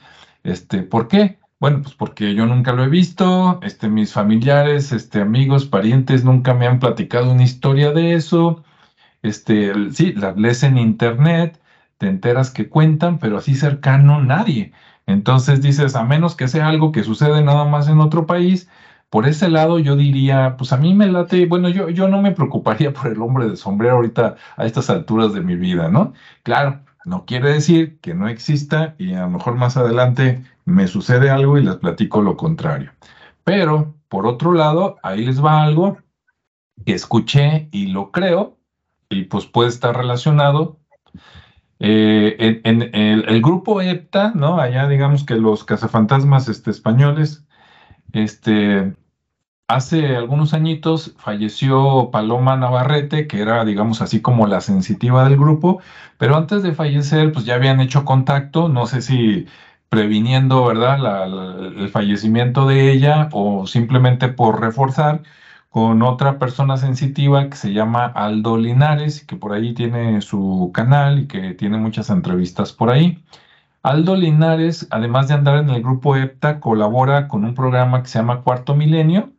[0.45, 1.39] Este, ¿por qué?
[1.59, 6.55] Bueno, pues porque yo nunca lo he visto, este, mis familiares, este, amigos, parientes nunca
[6.55, 8.63] me han platicado una historia de eso,
[9.23, 11.61] este, sí, las lees en internet,
[11.99, 14.73] te enteras que cuentan, pero así cercano nadie.
[15.07, 18.69] Entonces dices, a menos que sea algo que sucede nada más en otro país,
[19.11, 22.33] por ese lado yo diría, pues a mí me late, bueno, yo, yo no me
[22.33, 26.13] preocuparía por el hombre de sombrero ahorita a estas alturas de mi vida, ¿no?
[26.43, 31.31] Claro, no quiere decir que no exista y a lo mejor más adelante me sucede
[31.31, 32.93] algo y les platico lo contrario.
[33.45, 35.99] Pero, por otro lado, ahí les va algo
[36.85, 38.59] que escuché y lo creo,
[39.09, 40.81] y pues puede estar relacionado.
[41.79, 44.59] Eh, en, el, grupo EPTA, ¿no?
[44.59, 47.46] Allá digamos que los cazafantasmas este, españoles,
[48.13, 48.95] este,
[49.69, 55.81] hace algunos añitos falleció Paloma Navarrete, que era, digamos así, como la sensitiva del grupo,
[56.19, 59.47] pero antes de fallecer, pues ya habían hecho contacto, no sé si
[59.89, 60.99] previniendo, ¿verdad?,
[61.79, 65.23] el fallecimiento de ella o simplemente por reforzar
[65.71, 71.21] con otra persona sensitiva que se llama Aldo Linares, que por ahí tiene su canal
[71.21, 73.23] y que tiene muchas entrevistas por ahí.
[73.87, 78.19] Aldo Linares, además de andar en el grupo EPTA, colabora con un programa que se
[78.19, 79.31] llama Cuarto Milenio,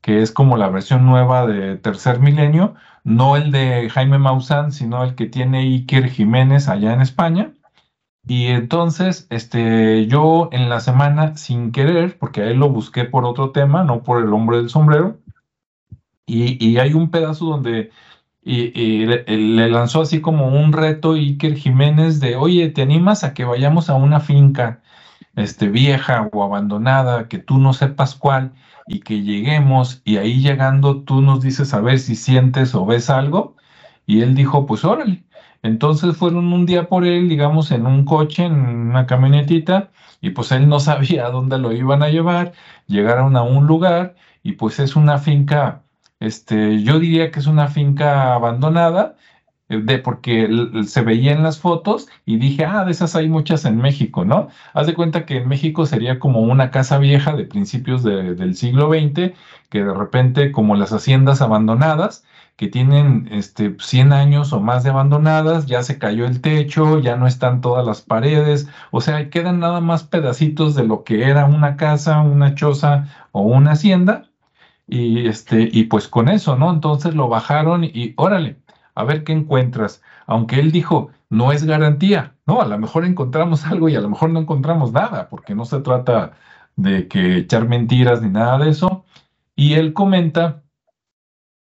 [0.00, 2.74] que es como la versión nueva de Tercer Milenio,
[3.04, 7.52] no el de Jaime Maussan, sino el que tiene Iker Jiménez allá en España.
[8.26, 13.24] Y entonces, este, yo en la semana, sin querer, porque a él lo busqué por
[13.24, 15.18] otro tema, no por el hombre del sombrero,
[16.26, 17.92] y, hay un pedazo donde
[18.46, 23.44] y, le, lanzó así como un reto Iker Jiménez de, oye, ¿te animas a que
[23.44, 24.82] vayamos a una finca
[25.36, 28.52] este, vieja o abandonada, que tú no sepas cuál,
[28.86, 33.10] y que lleguemos y ahí llegando tú nos dices a ver si sientes o ves
[33.10, 33.56] algo?
[34.06, 35.24] Y él dijo, pues órale.
[35.62, 39.90] Entonces fueron un día por él, digamos, en un coche, en una camionetita,
[40.20, 42.52] y pues él no sabía dónde lo iban a llevar,
[42.86, 45.82] llegaron a un lugar y pues es una finca
[46.20, 49.16] este, yo diría que es una finca abandonada,
[49.68, 50.48] eh, de, porque
[50.86, 54.48] se veía en las fotos y dije, ah, de esas hay muchas en México, ¿no?
[54.74, 58.88] Haz de cuenta que en México sería como una casa vieja de principios del siglo
[58.88, 59.34] XX,
[59.68, 62.24] que de repente, como las haciendas abandonadas,
[62.56, 67.16] que tienen este, 100 años o más de abandonadas, ya se cayó el techo, ya
[67.16, 71.44] no están todas las paredes, o sea, quedan nada más pedacitos de lo que era
[71.44, 74.30] una casa, una choza o una hacienda,
[74.86, 76.70] y, este, y pues con eso, ¿no?
[76.70, 78.60] Entonces lo bajaron y órale,
[78.94, 80.02] a ver qué encuentras.
[80.26, 82.60] Aunque él dijo, no es garantía, ¿no?
[82.60, 85.80] A lo mejor encontramos algo y a lo mejor no encontramos nada, porque no se
[85.80, 86.32] trata
[86.76, 89.04] de que echar mentiras ni nada de eso.
[89.56, 90.62] Y él comenta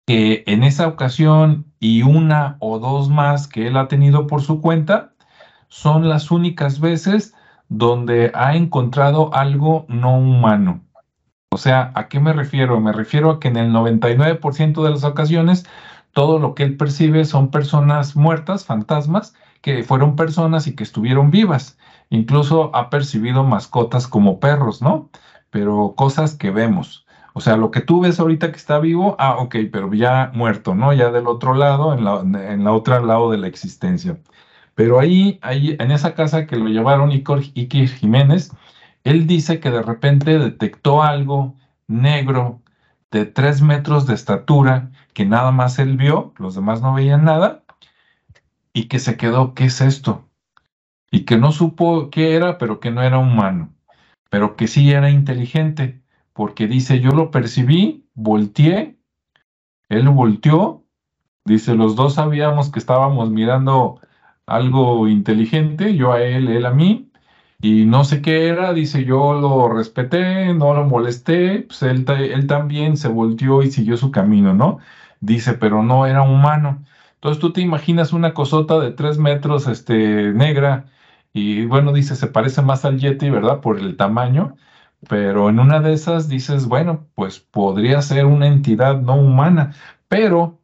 [0.05, 4.61] que en esa ocasión y una o dos más que él ha tenido por su
[4.61, 5.13] cuenta,
[5.67, 7.33] son las únicas veces
[7.69, 10.83] donde ha encontrado algo no humano.
[11.53, 12.79] O sea, ¿a qué me refiero?
[12.79, 15.65] Me refiero a que en el 99% de las ocasiones
[16.13, 21.29] todo lo que él percibe son personas muertas, fantasmas, que fueron personas y que estuvieron
[21.29, 21.77] vivas.
[22.09, 25.09] Incluso ha percibido mascotas como perros, ¿no?
[25.49, 27.05] Pero cosas que vemos.
[27.33, 30.73] O sea, lo que tú ves ahorita que está vivo, ah, ok, pero ya muerto,
[30.73, 30.93] ¿no?
[30.93, 34.17] Ya del otro lado, en la, en la otra lado de la existencia.
[34.75, 38.51] Pero ahí, ahí, en esa casa que lo llevaron Iker Jiménez,
[39.03, 41.55] él dice que de repente detectó algo
[41.87, 42.61] negro
[43.11, 47.63] de tres metros de estatura que nada más él vio, los demás no veían nada,
[48.73, 50.29] y que se quedó, ¿qué es esto?
[51.11, 53.73] Y que no supo qué era, pero que no era humano,
[54.29, 56.01] pero que sí era inteligente,
[56.33, 58.97] porque dice, yo lo percibí, volteé,
[59.89, 60.85] él volteó,
[61.43, 63.99] dice, los dos sabíamos que estábamos mirando
[64.45, 67.10] algo inteligente, yo a él, él a mí,
[67.61, 72.47] y no sé qué era, dice, yo lo respeté, no lo molesté, pues él, él
[72.47, 74.79] también se volteó y siguió su camino, ¿no?
[75.19, 76.83] Dice, pero no era humano.
[77.15, 80.87] Entonces tú te imaginas una cosota de tres metros, este, negra,
[81.33, 83.61] y bueno, dice, se parece más al Yeti, ¿verdad?
[83.61, 84.55] Por el tamaño,
[85.09, 89.73] pero en una de esas dices, bueno, pues podría ser una entidad no humana,
[90.07, 90.60] pero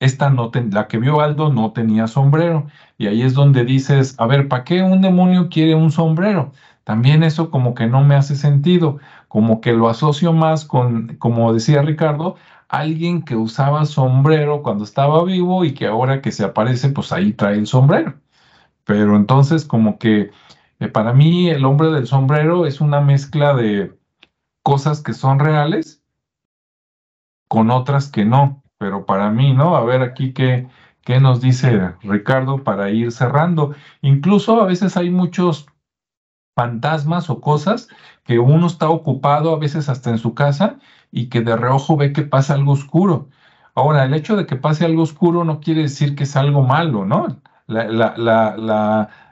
[0.00, 2.66] esta no la que vio Aldo no tenía sombrero.
[2.98, 6.52] Y ahí es donde dices, a ver, ¿para qué un demonio quiere un sombrero?
[6.84, 11.52] También eso como que no me hace sentido, como que lo asocio más con, como
[11.52, 12.36] decía Ricardo,
[12.68, 17.32] alguien que usaba sombrero cuando estaba vivo y que ahora que se aparece, pues ahí
[17.32, 18.14] trae el sombrero.
[18.84, 20.30] Pero entonces como que
[20.80, 23.98] eh, para mí el hombre del sombrero es una mezcla de
[24.62, 26.02] cosas que son reales
[27.48, 29.76] con otras que no pero para mí, ¿no?
[29.76, 30.68] A ver aquí qué,
[31.02, 33.74] qué nos dice Ricardo para ir cerrando.
[34.02, 35.66] Incluso a veces hay muchos
[36.56, 37.88] fantasmas o cosas
[38.24, 40.78] que uno está ocupado a veces hasta en su casa
[41.12, 43.28] y que de reojo ve que pasa algo oscuro.
[43.74, 47.04] Ahora, el hecho de que pase algo oscuro no quiere decir que es algo malo,
[47.04, 47.40] ¿no?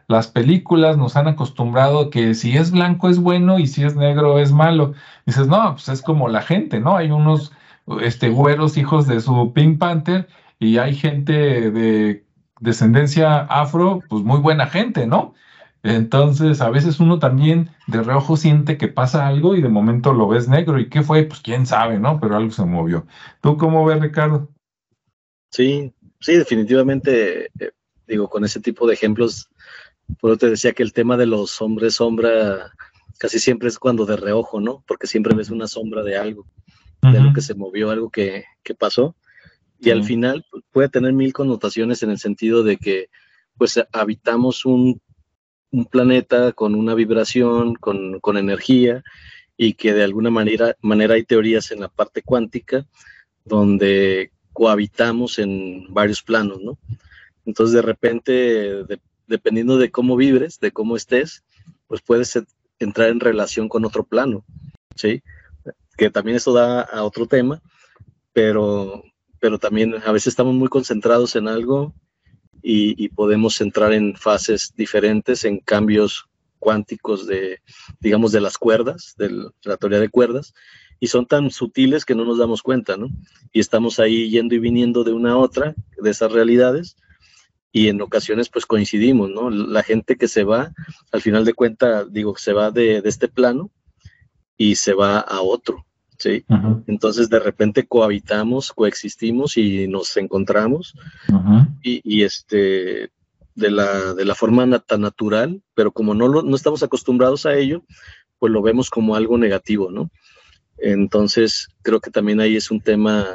[0.09, 4.39] las películas nos han acostumbrado que si es blanco es bueno y si es negro
[4.39, 4.93] es malo.
[5.25, 6.97] Dices, no, pues es como la gente, ¿no?
[6.97, 7.53] Hay unos
[8.01, 10.29] este, güeros hijos de su Pink Panther
[10.59, 12.25] y hay gente de
[12.61, 15.35] descendencia afro, pues muy buena gente, ¿no?
[15.83, 20.27] Entonces, a veces uno también de reojo siente que pasa algo y de momento lo
[20.27, 20.81] ves negro.
[20.81, 21.23] ¿Y qué fue?
[21.25, 22.19] Pues quién sabe, ¿no?
[22.19, 23.07] Pero algo se movió.
[23.41, 24.49] ¿Tú cómo ves, Ricardo?
[25.51, 27.71] Sí, sí, definitivamente, eh,
[28.09, 29.49] digo, con ese tipo de ejemplos,
[30.19, 32.73] por eso te decía que el tema de los hombres sombra
[33.19, 34.83] casi siempre es cuando de reojo, ¿no?
[34.89, 36.47] Porque siempre ves una sombra de algo
[37.03, 38.45] de lo que se movió, algo que,
[38.79, 39.17] pasó.
[39.79, 43.09] Y al final pues, puede tener mil connotaciones en el sentido de que
[43.57, 45.01] pues habitamos un,
[45.91, 49.03] planeta con una vibración, con, energía,
[49.57, 52.87] y que de alguna manera, manera hay teorías en la parte cuántica
[53.45, 56.79] donde cohabitamos en varios planos, ¿no?
[57.45, 58.85] Entonces de repente,
[59.27, 61.45] dependiendo de cómo vibres, de cómo estés,
[61.87, 62.39] pues puedes
[62.79, 64.45] entrar en relación con otro plano,
[64.95, 65.23] ¿sí?
[65.97, 67.63] Que también eso da a otro tema,
[68.33, 69.03] pero,
[69.41, 71.95] pero también a veces estamos muy concentrados en algo
[72.63, 76.27] y, podemos entrar en fases diferentes, en cambios
[76.59, 77.61] cuánticos de,
[78.01, 79.31] digamos, de las cuerdas, de
[79.63, 80.53] la teoría de cuerdas,
[80.99, 83.09] y son tan sutiles que no nos damos cuenta, ¿no?
[83.53, 86.97] Y estamos ahí yendo y viniendo de una a otra de esas realidades
[87.77, 89.51] y en ocasiones pues coincidimos, ¿no?
[89.51, 90.73] La gente que se va,
[91.13, 93.71] al final de cuentas, digo, se va de, este plano
[94.57, 95.86] y se va a otro,
[96.19, 96.45] ¿sí?
[96.87, 100.95] Entonces de repente cohabitamos, coexistimos y nos encontramos
[101.83, 103.11] y, este,
[103.55, 107.55] de la, de la forma tan natural, pero como no, lo, no estamos acostumbrados a
[107.55, 107.85] ello,
[108.39, 110.11] pues lo vemos como algo negativo, ¿no?
[110.79, 113.27] Entonces, creo que también ahí es un tema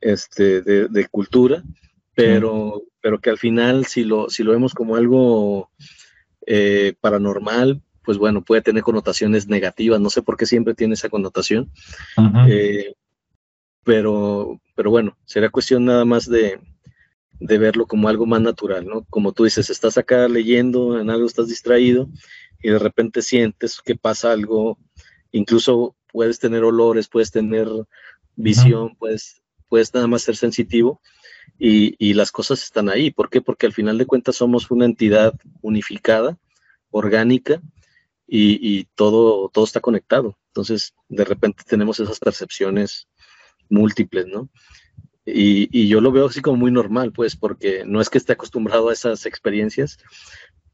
[0.00, 1.62] este, de, cultura,
[2.14, 5.70] pero, pero que al final, si lo, si lo vemos como algo
[6.46, 10.00] eh, paranormal, pues bueno, puede tener connotaciones negativas.
[10.00, 11.70] No sé por qué siempre tiene esa connotación.
[12.48, 12.94] Eh,
[13.84, 16.60] pero, pero bueno, será cuestión nada más de,
[17.40, 19.04] de verlo como algo más natural, ¿no?
[19.10, 22.08] Como tú dices, estás acá leyendo, en algo estás distraído
[22.62, 24.78] y de repente sientes que pasa algo,
[25.32, 27.68] incluso puedes tener olores, puedes tener
[28.36, 31.00] visión, puedes, puedes nada más ser sensitivo
[31.58, 33.10] y, las cosas están ahí.
[33.10, 33.40] ¿Por qué?
[33.40, 36.38] Porque al final de cuentas somos una entidad unificada,
[36.90, 37.60] orgánica
[38.26, 40.36] y, todo, todo está conectado.
[40.48, 43.08] Entonces, de repente tenemos esas percepciones
[43.68, 44.48] múltiples, ¿no?
[45.24, 48.32] Y, y, yo lo veo así como muy normal, pues, porque no es que esté
[48.34, 49.98] acostumbrado a esas experiencias,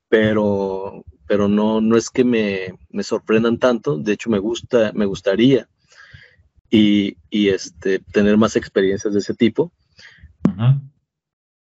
[0.09, 5.07] pero, pero no, no es que me, me sorprendan tanto, de hecho me gusta, me
[5.07, 5.69] gustaría
[6.73, 9.73] y, y este, tener más experiencias de ese tipo.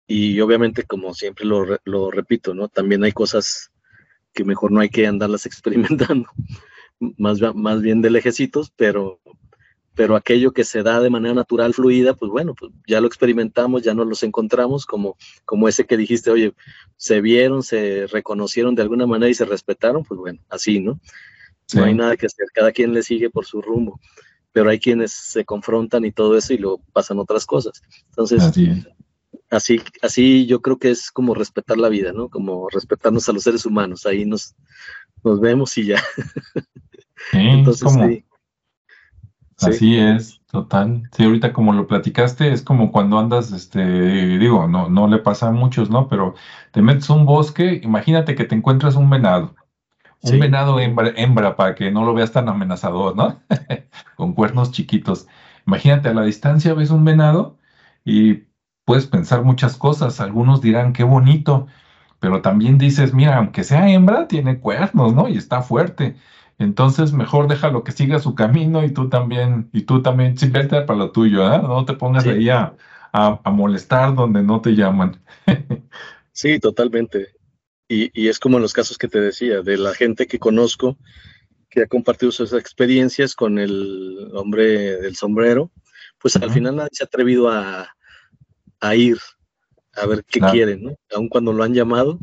[0.06, 2.68] Y obviamente, como siempre lo, lo, repito, ¿no?
[2.68, 3.70] También hay cosas
[4.32, 6.28] que mejor no hay que andarlas experimentando,
[7.16, 9.20] más, más bien de lejecitos, pero,
[9.94, 13.82] pero aquello que se da de manera natural, fluida, pues bueno, pues ya lo experimentamos,
[13.82, 16.54] ya nos los encontramos, como, como ese que dijiste, oye,
[16.96, 21.00] se vieron, se reconocieron de alguna manera y se respetaron, pues bueno, así, ¿no?
[21.74, 24.00] No hay nada que hacer, cada quien le sigue por su rumbo,
[24.52, 27.80] pero hay quienes se confrontan y todo eso y luego pasan otras cosas.
[28.08, 28.68] Entonces, así,
[29.50, 32.28] así, yo creo que es como respetar la vida, ¿no?
[32.28, 34.54] Como respetarnos a los seres humanos, ahí nos,
[35.24, 36.02] nos vemos y ya.
[37.32, 38.24] Entonces, sí
[39.62, 41.02] Así es, total.
[41.12, 45.48] Sí, ahorita como lo platicaste, es como cuando andas, este, digo, no, no le pasa
[45.48, 46.08] a muchos, ¿no?
[46.08, 46.34] Pero
[46.72, 49.54] te metes un bosque, imagínate que te encuentras un venado.
[50.22, 53.40] Un venado hembra, hembra, para que no lo veas tan amenazador, ¿no?
[54.16, 55.26] Con cuernos chiquitos.
[55.66, 57.58] Imagínate a la distancia ves un venado
[58.04, 58.44] y
[58.90, 60.18] puedes pensar muchas cosas.
[60.18, 61.68] Algunos dirán qué bonito,
[62.18, 65.28] pero también dices, mira, aunque sea hembra, tiene cuernos, ¿no?
[65.28, 66.16] Y está fuerte.
[66.58, 70.82] Entonces, mejor déjalo que siga su camino y tú también, y tú también, sí, vete
[70.82, 71.62] para lo tuyo, ¿eh?
[71.62, 72.74] No te pongas ahí a,
[73.44, 75.22] molestar donde no te llaman.
[76.32, 77.28] sí, totalmente.
[77.86, 80.98] Y, y, es como en los casos que te decía, de la gente que conozco,
[81.68, 85.70] que ha compartido sus experiencias con el hombre del sombrero,
[86.18, 87.88] pues al final nadie se ha atrevido a,
[88.94, 89.18] ir
[89.94, 90.96] a ver qué quieren, ¿no?
[91.14, 92.18] Aun cuando lo han llamado,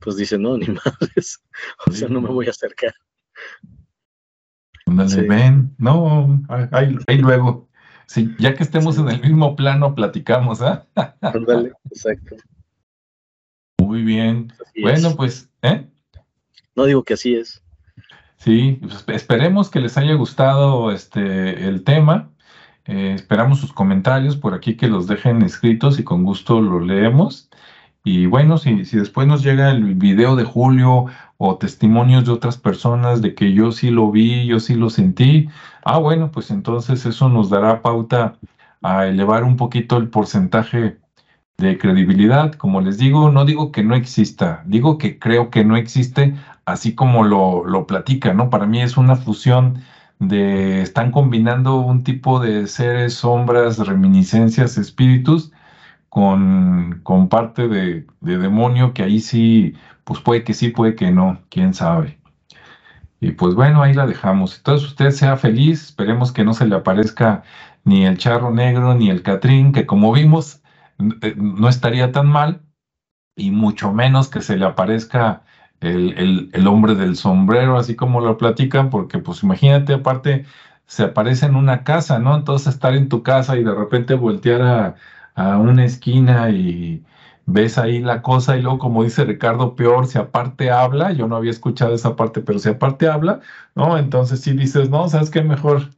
[0.00, 1.42] pues dicen, no, ni madres,
[1.86, 2.94] o sea, no me voy a acercar
[4.86, 6.42] ven, no,
[6.72, 7.68] ahí, luego.
[8.06, 10.86] Sí, ya que estemos en el mismo plano, platicamos, ¿ah?
[11.90, 12.36] exacto.
[13.80, 14.52] Muy bien.
[14.80, 15.86] bueno, pues, ¿eh?
[16.76, 17.62] No digo que así es.
[18.36, 22.30] Sí, pues, esperemos que les haya gustado este el tema.
[22.86, 27.50] Eh, esperamos sus comentarios por aquí que los dejen escritos y con gusto los leemos.
[28.04, 31.06] Y bueno, si, si después nos llega el video de Julio
[31.38, 35.48] o testimonios de otras personas de que yo sí lo vi, yo sí lo sentí,
[35.84, 38.36] ah, bueno, pues entonces eso nos dará pauta
[38.82, 40.98] a elevar un poquito el porcentaje
[41.58, 42.52] de credibilidad.
[42.54, 46.34] Como les digo, no digo que no exista, digo que creo que no existe
[46.64, 48.50] así como lo, lo platica, ¿no?
[48.50, 49.82] Para mí es una fusión
[50.18, 55.52] de, están combinando un tipo de seres, sombras, reminiscencias, espíritus,
[56.08, 59.74] con, con parte de, de demonio que ahí sí
[60.06, 62.20] pues puede que sí, puede que no, quién sabe.
[63.20, 64.56] Y pues bueno, ahí la dejamos.
[64.56, 67.42] Entonces usted sea feliz, esperemos que no se le aparezca
[67.84, 70.62] ni el charro negro ni el catrín, que como vimos
[71.22, 72.62] eh, no estaría tan mal,
[73.36, 75.42] y mucho menos que se le aparezca
[75.80, 80.46] el, el, hombre del sombrero, así como lo platican, porque pues imagínate, aparte
[80.86, 82.36] se aparece en una casa, ¿no?
[82.36, 84.94] Entonces estar en tu casa y de repente voltear a,
[85.34, 87.04] a una esquina y,
[87.46, 91.36] ves ahí la cosa y luego, como dice Ricardo, peor, si aparte habla, yo no
[91.36, 93.40] había escuchado esa parte, pero si aparte habla,
[93.74, 93.96] ¿no?
[93.98, 95.42] Entonces si dices, no, ¿sabes qué?
[95.42, 95.90] Mejor,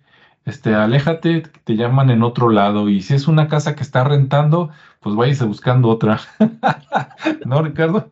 [0.44, 4.70] este, aléjate, te llaman en otro lado y si es una casa que está rentando,
[5.00, 6.20] pues váyase buscando otra.
[7.46, 8.10] ¿No, Ricardo?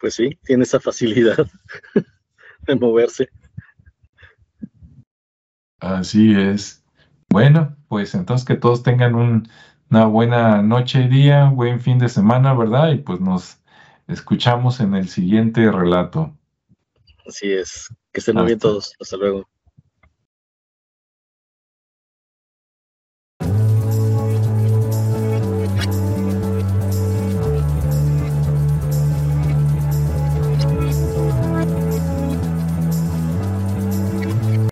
[0.00, 1.46] Pues sí, tiene esa facilidad
[2.66, 3.28] de moverse.
[5.80, 6.84] Así es.
[7.28, 12.54] Bueno, pues entonces que todos tengan una buena noche y día, buen fin de semana,
[12.54, 12.92] ¿verdad?
[12.92, 13.60] Y pues nos
[14.06, 16.36] escuchamos en el siguiente relato.
[17.26, 17.88] Así es.
[18.12, 18.94] Que estén muy bien todos.
[18.98, 19.48] Hasta luego.